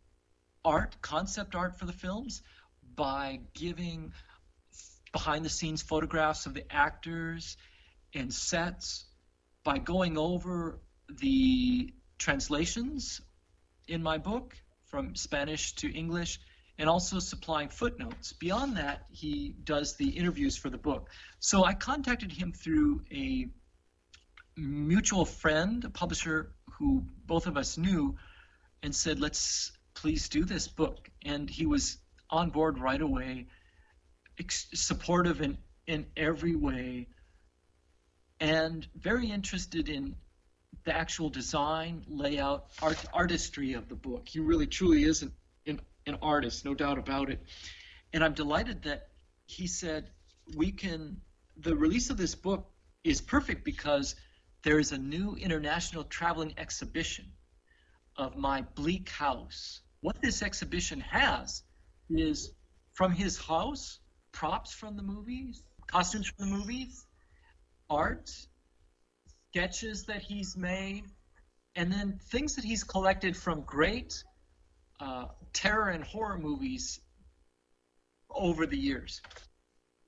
art, 0.64 0.97
concept 1.01 1.55
art 1.55 1.79
for 1.79 1.87
the 1.87 1.93
films, 1.93 2.43
by 2.97 3.41
giving 3.55 4.12
behind 5.12 5.45
the 5.45 5.49
scenes 5.51 5.83
photographs 5.83 6.47
of 6.47 6.55
the 6.55 6.64
actors 6.71 7.57
and 8.14 8.33
sets, 8.33 9.07
by 9.64 9.79
going 9.79 10.19
over 10.19 10.81
the 11.09 11.93
translations 12.19 13.21
in 13.87 14.03
my 14.03 14.19
book 14.19 14.57
from 14.87 15.14
Spanish 15.14 15.75
to 15.75 15.91
English, 15.93 16.41
and 16.79 16.88
also 16.88 17.19
supplying 17.19 17.69
footnotes. 17.69 18.33
Beyond 18.33 18.77
that, 18.77 19.05
he 19.11 19.55
does 19.64 19.97
the 19.97 20.09
interviews 20.09 20.57
for 20.57 20.71
the 20.71 20.79
book. 20.79 21.11
So 21.41 21.64
I 21.64 21.75
contacted 21.75 22.33
him 22.33 22.53
through 22.53 23.03
a 23.12 23.49
mutual 24.57 25.25
friend, 25.25 25.85
a 25.85 25.91
publisher 25.91 26.53
who 26.79 27.05
both 27.27 27.47
of 27.47 27.57
us 27.57 27.77
knew, 27.77 28.16
and 28.83 28.95
said, 28.95 29.18
"Let's 29.18 29.72
please 29.95 30.29
do 30.29 30.45
this 30.45 30.68
book." 30.68 31.11
And 31.24 31.51
he 31.51 31.66
was 31.66 31.99
on 32.31 32.51
board 32.51 32.79
right 32.79 33.01
away, 33.01 33.49
ex- 34.39 34.68
supportive 34.74 35.41
in 35.41 35.59
in 35.87 36.07
every 36.16 36.55
way, 36.55 37.09
and 38.41 38.87
very 38.95 39.31
interested 39.31 39.89
in 39.89 40.14
the 40.85 40.95
actual 40.95 41.31
design, 41.31 42.05
layout, 42.09 42.70
art, 42.81 43.05
artistry 43.12 43.72
of 43.72 43.89
the 43.89 43.95
book. 43.95 44.29
He 44.29 44.39
really 44.39 44.66
truly 44.66 45.03
is 45.03 45.22
an, 45.22 45.33
an, 46.09 46.18
artist, 46.22 46.64
no 46.64 46.74
doubt 46.74 46.98
about 46.98 47.30
it. 47.30 47.42
And 48.12 48.24
I'm 48.24 48.34
delighted 48.34 48.82
that 48.82 49.09
he 49.46 49.66
said 49.66 50.11
we 50.56 50.72
can. 50.72 51.20
The 51.56 51.76
release 51.76 52.11
of 52.11 52.16
this 52.16 52.34
book 52.34 52.70
is 53.04 53.20
perfect 53.20 53.64
because 53.64 54.14
there 54.62 54.78
is 54.78 54.92
a 54.92 54.98
new 54.98 55.34
international 55.36 56.04
traveling 56.04 56.54
exhibition 56.56 57.26
of 58.16 58.36
my 58.36 58.62
bleak 58.74 59.09
house. 59.09 59.80
What 60.00 60.20
this 60.20 60.42
exhibition 60.42 61.00
has 61.00 61.62
is 62.11 62.52
from 62.92 63.12
his 63.12 63.38
house, 63.38 63.98
props 64.32 64.72
from 64.72 64.96
the 64.96 65.02
movies, 65.02 65.62
costumes 65.86 66.28
from 66.28 66.50
the 66.50 66.56
movies, 66.56 67.04
art, 67.90 68.30
sketches 69.50 70.04
that 70.06 70.22
he's 70.22 70.56
made, 70.56 71.04
and 71.74 71.92
then 71.92 72.18
things 72.30 72.56
that 72.56 72.64
he's 72.64 72.84
collected 72.84 73.36
from 73.36 73.62
great 73.62 74.22
uh, 75.01 75.26
terror 75.53 75.88
and 75.90 76.05
horror 76.05 76.38
movies 76.38 77.01
over 78.30 78.66
the 78.66 78.76
years. 78.76 79.20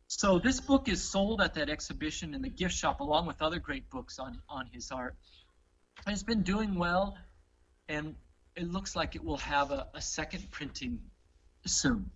So 0.08 0.38
this 0.38 0.60
book 0.60 0.88
is 0.88 1.02
sold 1.02 1.40
at 1.40 1.54
that 1.54 1.70
exhibition 1.70 2.34
in 2.34 2.42
the 2.42 2.48
gift 2.48 2.74
shop 2.74 3.00
along 3.00 3.26
with 3.26 3.40
other 3.40 3.60
great 3.60 3.88
books 3.90 4.18
on, 4.18 4.40
on 4.48 4.66
his 4.72 4.90
art. 4.90 5.16
And 6.04 6.12
it's 6.12 6.22
been 6.22 6.42
doing 6.42 6.74
well, 6.74 7.16
and 7.88 8.16
it 8.56 8.70
looks 8.70 8.96
like 8.96 9.14
it 9.14 9.24
will 9.24 9.36
have 9.36 9.70
a, 9.70 9.86
a 9.94 10.00
second 10.00 10.50
printing 10.50 10.98
soon. 11.66 12.10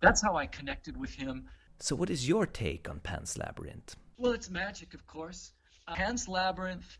That's 0.00 0.22
how 0.22 0.36
I 0.36 0.46
connected 0.46 0.96
with 0.96 1.14
him. 1.14 1.46
So, 1.80 1.96
what 1.96 2.10
is 2.10 2.28
your 2.28 2.46
take 2.46 2.88
on 2.88 3.00
Pan's 3.00 3.36
Labyrinth? 3.36 3.96
Well, 4.18 4.32
it's 4.32 4.48
magic, 4.48 4.94
of 4.94 5.06
course. 5.06 5.52
Uh, 5.88 5.94
Pan's 5.94 6.28
Labyrinth, 6.28 6.98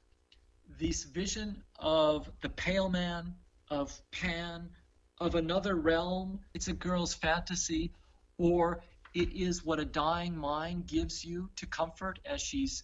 this 0.79 1.05
vision 1.05 1.63
of 1.79 2.31
the 2.43 2.49
Pale 2.49 2.91
Man, 2.91 3.35
of 3.71 3.99
Pan, 4.11 4.71
of 5.19 5.35
another 5.35 5.75
realm. 5.75 6.41
It's 6.55 6.69
a 6.69 6.73
girl's 6.73 7.15
fantasy, 7.15 7.93
or 8.39 8.83
it 9.15 9.33
is 9.33 9.65
what 9.65 9.81
a 9.81 9.85
dying 9.85 10.37
mind 10.37 10.87
gives 10.87 11.25
you 11.25 11.51
to 11.57 11.67
comfort 11.67 12.19
as 12.25 12.41
she's 12.41 12.83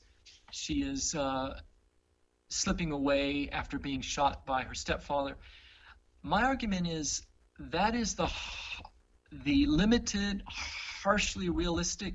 she 0.50 0.82
is 0.82 1.14
uh, 1.14 1.58
slipping 2.48 2.92
away 2.92 3.48
after 3.50 3.78
being 3.78 4.02
shot 4.02 4.44
by 4.44 4.62
her 4.62 4.74
stepfather. 4.74 5.36
My 6.22 6.42
argument 6.42 6.86
is 6.88 7.22
that 7.58 7.94
is 7.94 8.14
the 8.14 8.30
the 9.44 9.66
limited, 9.66 10.42
harshly 10.46 11.48
realistic 11.48 12.14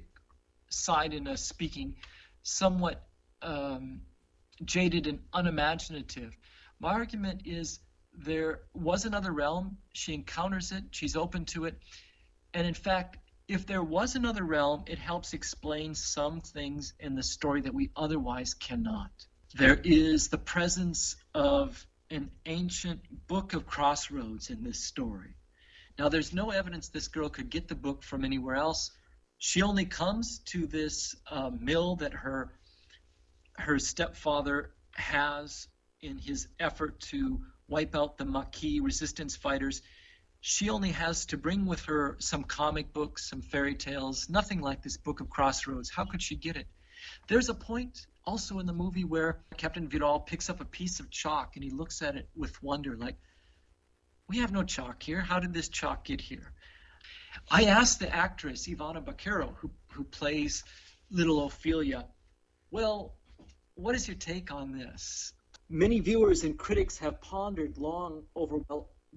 side 0.69 1.13
in 1.13 1.27
us 1.27 1.43
speaking, 1.43 1.95
somewhat 2.43 3.07
um, 3.41 4.01
jaded 4.63 5.07
and 5.07 5.19
unimaginative. 5.33 6.35
My 6.79 6.93
argument 6.93 7.41
is 7.45 7.79
there 8.17 8.61
was 8.73 9.05
another 9.05 9.31
realm. 9.31 9.77
She 9.93 10.13
encounters 10.13 10.71
it. 10.71 10.83
She's 10.91 11.15
open 11.15 11.45
to 11.45 11.65
it. 11.65 11.77
And 12.53 12.65
in 12.65 12.73
fact, 12.73 13.17
if 13.47 13.65
there 13.65 13.83
was 13.83 14.15
another 14.15 14.43
realm, 14.43 14.83
it 14.87 14.97
helps 14.97 15.33
explain 15.33 15.95
some 15.95 16.41
things 16.41 16.93
in 16.99 17.15
the 17.15 17.23
story 17.23 17.61
that 17.61 17.73
we 17.73 17.91
otherwise 17.95 18.53
cannot. 18.53 19.11
There 19.55 19.79
is 19.83 20.27
the 20.27 20.37
presence 20.37 21.15
of 21.33 21.85
an 22.09 22.31
ancient 22.45 23.01
book 23.27 23.53
of 23.53 23.65
crossroads 23.65 24.49
in 24.49 24.63
this 24.63 24.83
story. 24.83 25.35
Now, 25.97 26.09
there's 26.09 26.33
no 26.33 26.49
evidence 26.49 26.89
this 26.89 27.07
girl 27.07 27.29
could 27.29 27.49
get 27.49 27.67
the 27.67 27.75
book 27.75 28.03
from 28.03 28.25
anywhere 28.25 28.55
else. 28.55 28.91
She 29.37 29.61
only 29.61 29.85
comes 29.85 30.39
to 30.47 30.65
this 30.67 31.15
uh, 31.29 31.51
mill 31.51 31.97
that 31.97 32.13
her 32.13 32.51
her 33.57 33.79
stepfather 33.79 34.71
has 34.93 35.67
in 36.01 36.19
his 36.19 36.47
effort 36.59 36.99
to 36.99 37.39
wipe 37.67 37.95
out 37.95 38.17
the 38.17 38.25
Maquis 38.25 38.81
resistance 38.81 39.35
fighters. 39.35 39.81
She 40.39 40.69
only 40.69 40.91
has 40.91 41.25
to 41.27 41.37
bring 41.37 41.65
with 41.65 41.81
her 41.85 42.15
some 42.19 42.43
comic 42.43 42.93
books, 42.93 43.29
some 43.29 43.41
fairy 43.41 43.75
tales, 43.75 44.29
nothing 44.29 44.61
like 44.61 44.83
this 44.83 44.97
Book 44.97 45.19
of 45.19 45.29
Crossroads. 45.29 45.89
How 45.89 46.05
could 46.05 46.21
she 46.21 46.35
get 46.35 46.55
it? 46.55 46.67
There's 47.27 47.49
a 47.49 47.53
point 47.53 48.05
also 48.25 48.59
in 48.59 48.65
the 48.65 48.73
movie 48.73 49.03
where 49.03 49.41
Captain 49.57 49.87
Vidal 49.87 50.19
picks 50.19 50.49
up 50.49 50.61
a 50.61 50.65
piece 50.65 50.99
of 50.99 51.09
chalk 51.09 51.55
and 51.55 51.63
he 51.63 51.69
looks 51.69 52.01
at 52.01 52.15
it 52.15 52.29
with 52.35 52.61
wonder, 52.61 52.95
like, 52.95 53.15
we 54.29 54.39
have 54.39 54.51
no 54.51 54.63
chalk 54.63 55.01
here. 55.01 55.21
How 55.21 55.39
did 55.39 55.53
this 55.53 55.69
chalk 55.69 56.03
get 56.05 56.21
here? 56.21 56.51
I 57.49 57.65
asked 57.65 57.99
the 57.99 58.13
actress, 58.13 58.67
Ivana 58.67 59.03
Baquero, 59.03 59.55
who, 59.57 59.71
who 59.93 60.03
plays 60.03 60.63
little 61.09 61.45
Ophelia, 61.45 62.05
well, 62.71 63.15
what 63.75 63.95
is 63.95 64.07
your 64.07 64.17
take 64.17 64.51
on 64.51 64.77
this? 64.77 65.33
Many 65.69 65.99
viewers 65.99 66.45
and 66.45 66.57
critics 66.57 66.97
have 66.99 67.19
pondered 67.19 67.77
long 67.77 68.25
over 68.33 68.59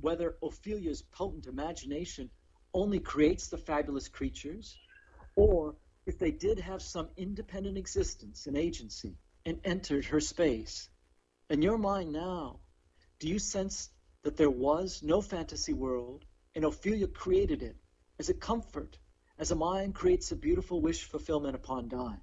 whether 0.00 0.36
Ophelia's 0.42 1.00
potent 1.00 1.46
imagination 1.46 2.28
only 2.74 2.98
creates 2.98 3.46
the 3.46 3.56
fabulous 3.56 4.08
creatures, 4.08 4.76
or 5.36 5.76
if 6.06 6.18
they 6.18 6.32
did 6.32 6.58
have 6.58 6.82
some 6.82 7.08
independent 7.16 7.78
existence 7.78 8.48
and 8.48 8.56
agency 8.56 9.16
and 9.46 9.60
entered 9.62 10.06
her 10.06 10.18
space. 10.18 10.88
In 11.48 11.62
your 11.62 11.78
mind 11.78 12.12
now, 12.12 12.58
do 13.20 13.28
you 13.28 13.38
sense 13.38 13.88
that 14.22 14.36
there 14.36 14.50
was 14.50 15.04
no 15.04 15.22
fantasy 15.22 15.72
world 15.72 16.24
and 16.56 16.64
Ophelia 16.64 17.06
created 17.06 17.62
it 17.62 17.76
as 18.18 18.28
a 18.28 18.34
comfort, 18.34 18.98
as 19.38 19.52
a 19.52 19.56
mind 19.56 19.94
creates 19.94 20.32
a 20.32 20.36
beautiful 20.36 20.80
wish 20.80 21.04
fulfillment 21.04 21.54
upon 21.54 21.88
dying? 21.88 22.20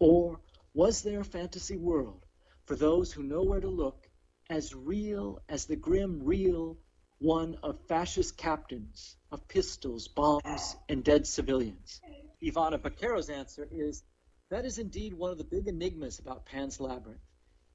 Or 0.00 0.40
was 0.74 1.02
there 1.02 1.20
a 1.20 1.24
fantasy 1.24 1.76
world 1.76 2.26
for 2.64 2.76
those 2.76 3.12
who 3.12 3.22
know 3.22 3.42
where 3.42 3.60
to 3.60 3.68
look, 3.68 4.08
as 4.48 4.74
real 4.74 5.40
as 5.48 5.66
the 5.66 5.76
grim 5.76 6.22
real 6.22 6.78
one 7.18 7.56
of 7.62 7.78
fascist 7.86 8.36
captains, 8.36 9.16
of 9.30 9.46
pistols, 9.48 10.08
bombs, 10.08 10.76
and 10.88 11.04
dead 11.04 11.26
civilians? 11.26 12.00
Ivana 12.42 12.78
Baquero's 12.78 13.30
answer 13.30 13.66
is 13.70 14.02
that 14.50 14.64
is 14.64 14.78
indeed 14.78 15.14
one 15.14 15.30
of 15.30 15.38
the 15.38 15.44
big 15.44 15.68
enigmas 15.68 16.18
about 16.18 16.46
Pan's 16.46 16.80
Labyrinth. 16.80 17.20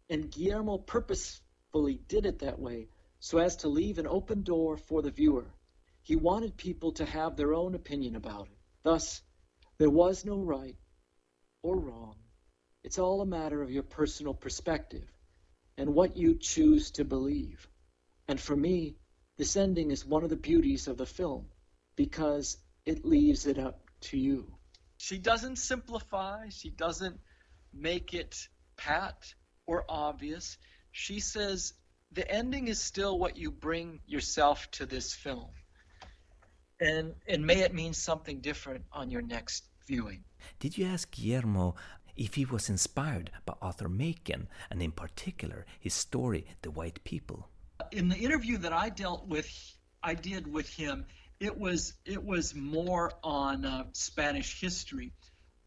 And 0.09 0.31
Guillermo 0.31 0.77
purposefully 0.77 1.99
did 2.07 2.25
it 2.25 2.39
that 2.39 2.59
way 2.59 2.89
so 3.19 3.39
as 3.39 3.57
to 3.57 3.67
leave 3.67 3.97
an 3.97 4.07
open 4.07 4.43
door 4.43 4.77
for 4.77 5.01
the 5.01 5.11
viewer. 5.11 5.47
He 6.03 6.15
wanted 6.15 6.55
people 6.55 6.91
to 6.93 7.05
have 7.05 7.35
their 7.35 7.53
own 7.53 7.75
opinion 7.75 8.15
about 8.15 8.47
it. 8.47 8.57
Thus, 8.83 9.21
there 9.77 9.89
was 9.89 10.23
no 10.23 10.39
right 10.39 10.77
or 11.63 11.77
wrong 11.77 12.15
it's 12.87 12.99
all 12.99 13.19
a 13.19 13.25
matter 13.25 13.61
of 13.61 13.69
your 13.69 13.83
personal 13.83 14.33
perspective 14.33 15.03
and 15.77 15.93
what 15.93 16.15
you 16.15 16.37
choose 16.39 16.91
to 16.91 17.03
believe. 17.03 17.67
And 18.29 18.39
for 18.39 18.55
me, 18.55 18.95
this 19.35 19.57
ending 19.57 19.91
is 19.91 20.05
one 20.05 20.23
of 20.23 20.29
the 20.29 20.37
beauties 20.37 20.87
of 20.87 20.95
the 20.95 21.05
film 21.05 21.47
because 21.97 22.55
it 22.85 23.03
leaves 23.03 23.45
it 23.45 23.59
up 23.59 23.81
to 23.99 24.17
you. 24.17 24.53
She 24.95 25.17
doesn't 25.17 25.57
simplify, 25.57 26.47
she 26.47 26.69
doesn't 26.69 27.19
make 27.73 28.13
it 28.13 28.47
pat 28.77 29.33
or 29.65 29.83
obvious. 29.89 30.57
She 30.93 31.19
says 31.19 31.73
the 32.13 32.25
ending 32.31 32.69
is 32.69 32.79
still 32.79 33.19
what 33.19 33.35
you 33.35 33.51
bring 33.51 33.99
yourself 34.07 34.71
to 34.71 34.85
this 34.85 35.13
film. 35.13 35.49
And 36.79 37.15
and 37.27 37.45
may 37.45 37.59
it 37.59 37.73
mean 37.73 37.93
something 37.93 38.39
different 38.39 38.85
on 38.93 39.11
your 39.11 39.23
next 39.23 39.65
viewing. 39.87 40.23
Did 40.59 40.77
you 40.77 40.85
ask 40.85 41.09
Guillermo 41.11 41.75
if 42.17 42.33
he 42.33 42.45
was 42.45 42.69
inspired 42.69 43.31
by 43.45 43.53
Arthur 43.61 43.87
Machen, 43.87 44.47
and 44.69 44.81
in 44.81 44.91
particular 44.91 45.65
his 45.79 45.93
story 45.93 46.45
The 46.63 46.71
White 46.71 47.03
People. 47.03 47.47
In 47.91 48.09
the 48.09 48.17
interview 48.17 48.57
that 48.57 48.73
I 48.73 48.89
dealt 48.89 49.27
with, 49.27 49.47
I 50.01 50.15
did 50.15 50.51
with 50.51 50.69
him, 50.69 51.05
it 51.39 51.57
was 51.57 51.93
it 52.05 52.23
was 52.23 52.55
more 52.55 53.13
on 53.23 53.63
uh, 53.63 53.85
Spanish 53.93 54.59
history, 54.59 55.13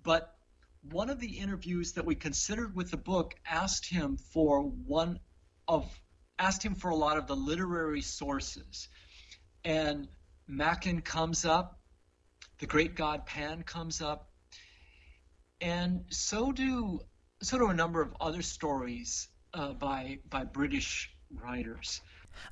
but 0.02 0.34
one 0.82 1.10
of 1.10 1.20
the 1.20 1.38
interviews 1.38 1.92
that 1.92 2.04
we 2.04 2.14
considered 2.14 2.74
with 2.74 2.90
the 2.90 2.96
book 2.96 3.34
asked 3.48 3.86
him 3.86 4.16
for 4.16 4.62
one 4.62 5.20
of 5.68 5.88
asked 6.38 6.62
him 6.62 6.74
for 6.74 6.90
a 6.90 6.96
lot 6.96 7.18
of 7.18 7.26
the 7.26 7.36
literary 7.36 8.00
sources, 8.00 8.88
and 9.64 10.08
Machen 10.48 11.00
comes 11.02 11.44
up, 11.44 11.78
the 12.58 12.66
great 12.66 12.96
god 12.96 13.26
Pan 13.26 13.62
comes 13.62 14.00
up, 14.00 14.29
and 15.60 16.04
so 16.10 16.52
do 16.52 17.00
so 17.42 17.58
do 17.58 17.68
a 17.68 17.74
number 17.74 18.02
of 18.02 18.14
other 18.20 18.42
stories 18.42 19.28
uh, 19.54 19.72
by 19.72 20.18
by 20.28 20.44
British 20.44 21.10
writers. 21.30 22.00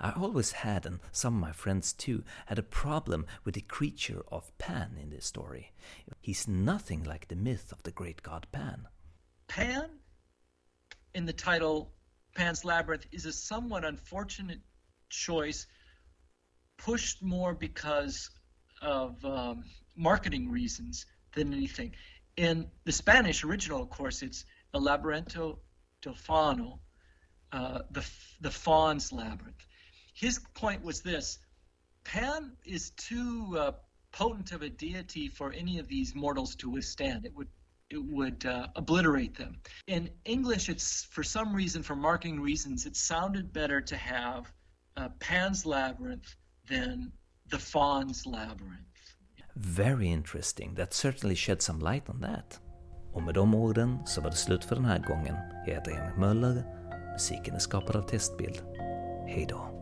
I 0.00 0.10
always 0.10 0.52
had, 0.52 0.86
and 0.86 0.98
some 1.12 1.34
of 1.36 1.40
my 1.40 1.52
friends 1.52 1.92
too, 1.92 2.24
had 2.46 2.58
a 2.58 2.64
problem 2.64 3.26
with 3.44 3.54
the 3.54 3.60
creature 3.60 4.22
of 4.30 4.56
Pan 4.58 4.96
in 5.00 5.10
this 5.10 5.24
story. 5.26 5.72
He's 6.20 6.48
nothing 6.48 7.04
like 7.04 7.28
the 7.28 7.36
myth 7.36 7.72
of 7.72 7.82
the 7.84 7.92
great 7.92 8.22
god 8.22 8.46
Pan. 8.50 8.88
Pan, 9.46 9.88
in 11.14 11.26
the 11.26 11.32
title 11.32 11.92
Pan's 12.34 12.64
Labyrinth, 12.64 13.06
is 13.12 13.24
a 13.24 13.32
somewhat 13.32 13.84
unfortunate 13.84 14.60
choice, 15.10 15.66
pushed 16.76 17.22
more 17.22 17.54
because 17.54 18.30
of 18.82 19.24
um, 19.24 19.64
marketing 19.96 20.50
reasons 20.50 21.06
than 21.34 21.54
anything. 21.54 21.94
In 22.38 22.70
the 22.84 22.92
Spanish 22.92 23.42
original, 23.42 23.82
of 23.82 23.90
course, 23.90 24.22
it's 24.22 24.44
El 24.72 24.82
Laberinto 24.82 25.58
del 26.02 26.14
Fauno, 26.14 26.78
uh, 27.50 27.80
the, 27.90 28.08
the 28.40 28.50
faun's 28.52 29.10
labyrinth. 29.12 29.66
His 30.14 30.38
point 30.54 30.84
was 30.84 31.00
this 31.00 31.40
Pan 32.04 32.52
is 32.64 32.90
too 32.90 33.56
uh, 33.58 33.72
potent 34.12 34.52
of 34.52 34.62
a 34.62 34.68
deity 34.68 35.26
for 35.26 35.52
any 35.52 35.80
of 35.80 35.88
these 35.88 36.14
mortals 36.14 36.54
to 36.56 36.70
withstand. 36.70 37.26
It 37.26 37.34
would 37.34 37.48
it 37.90 38.04
would 38.04 38.46
uh, 38.46 38.68
obliterate 38.76 39.34
them. 39.36 39.60
In 39.88 40.08
English, 40.24 40.68
it's 40.68 41.04
for 41.04 41.24
some 41.24 41.52
reason, 41.52 41.82
for 41.82 41.96
marketing 41.96 42.40
reasons, 42.40 42.86
it 42.86 42.94
sounded 42.94 43.52
better 43.52 43.80
to 43.80 43.96
have 43.96 44.52
uh, 44.96 45.08
Pan's 45.18 45.66
labyrinth 45.66 46.36
than 46.68 47.10
the 47.48 47.58
Faun's 47.58 48.26
labyrinth. 48.26 48.87
Very 49.60 50.06
interesting. 50.06 50.74
That 50.76 50.94
certainly 50.94 51.36
shed 51.36 51.62
some 51.62 51.92
light 51.92 52.08
on 52.08 52.20
that. 52.20 52.60
Och 53.12 53.22
med 53.22 53.34
de 53.34 53.54
orden 53.54 53.98
så 54.06 54.20
var 54.20 54.30
det 54.30 54.36
slut 54.36 54.64
för 54.64 54.74
den 54.76 54.84
här 54.84 54.98
gången. 54.98 55.34
Jag 55.66 55.74
heter 55.74 55.92
Henrik 55.92 56.16
Möller. 56.16 56.62
Musiken 57.12 57.54
är 57.54 57.58
skapad 57.58 57.96
av 57.96 58.02
Testbild. 58.02 58.62
Hejdå. 59.26 59.77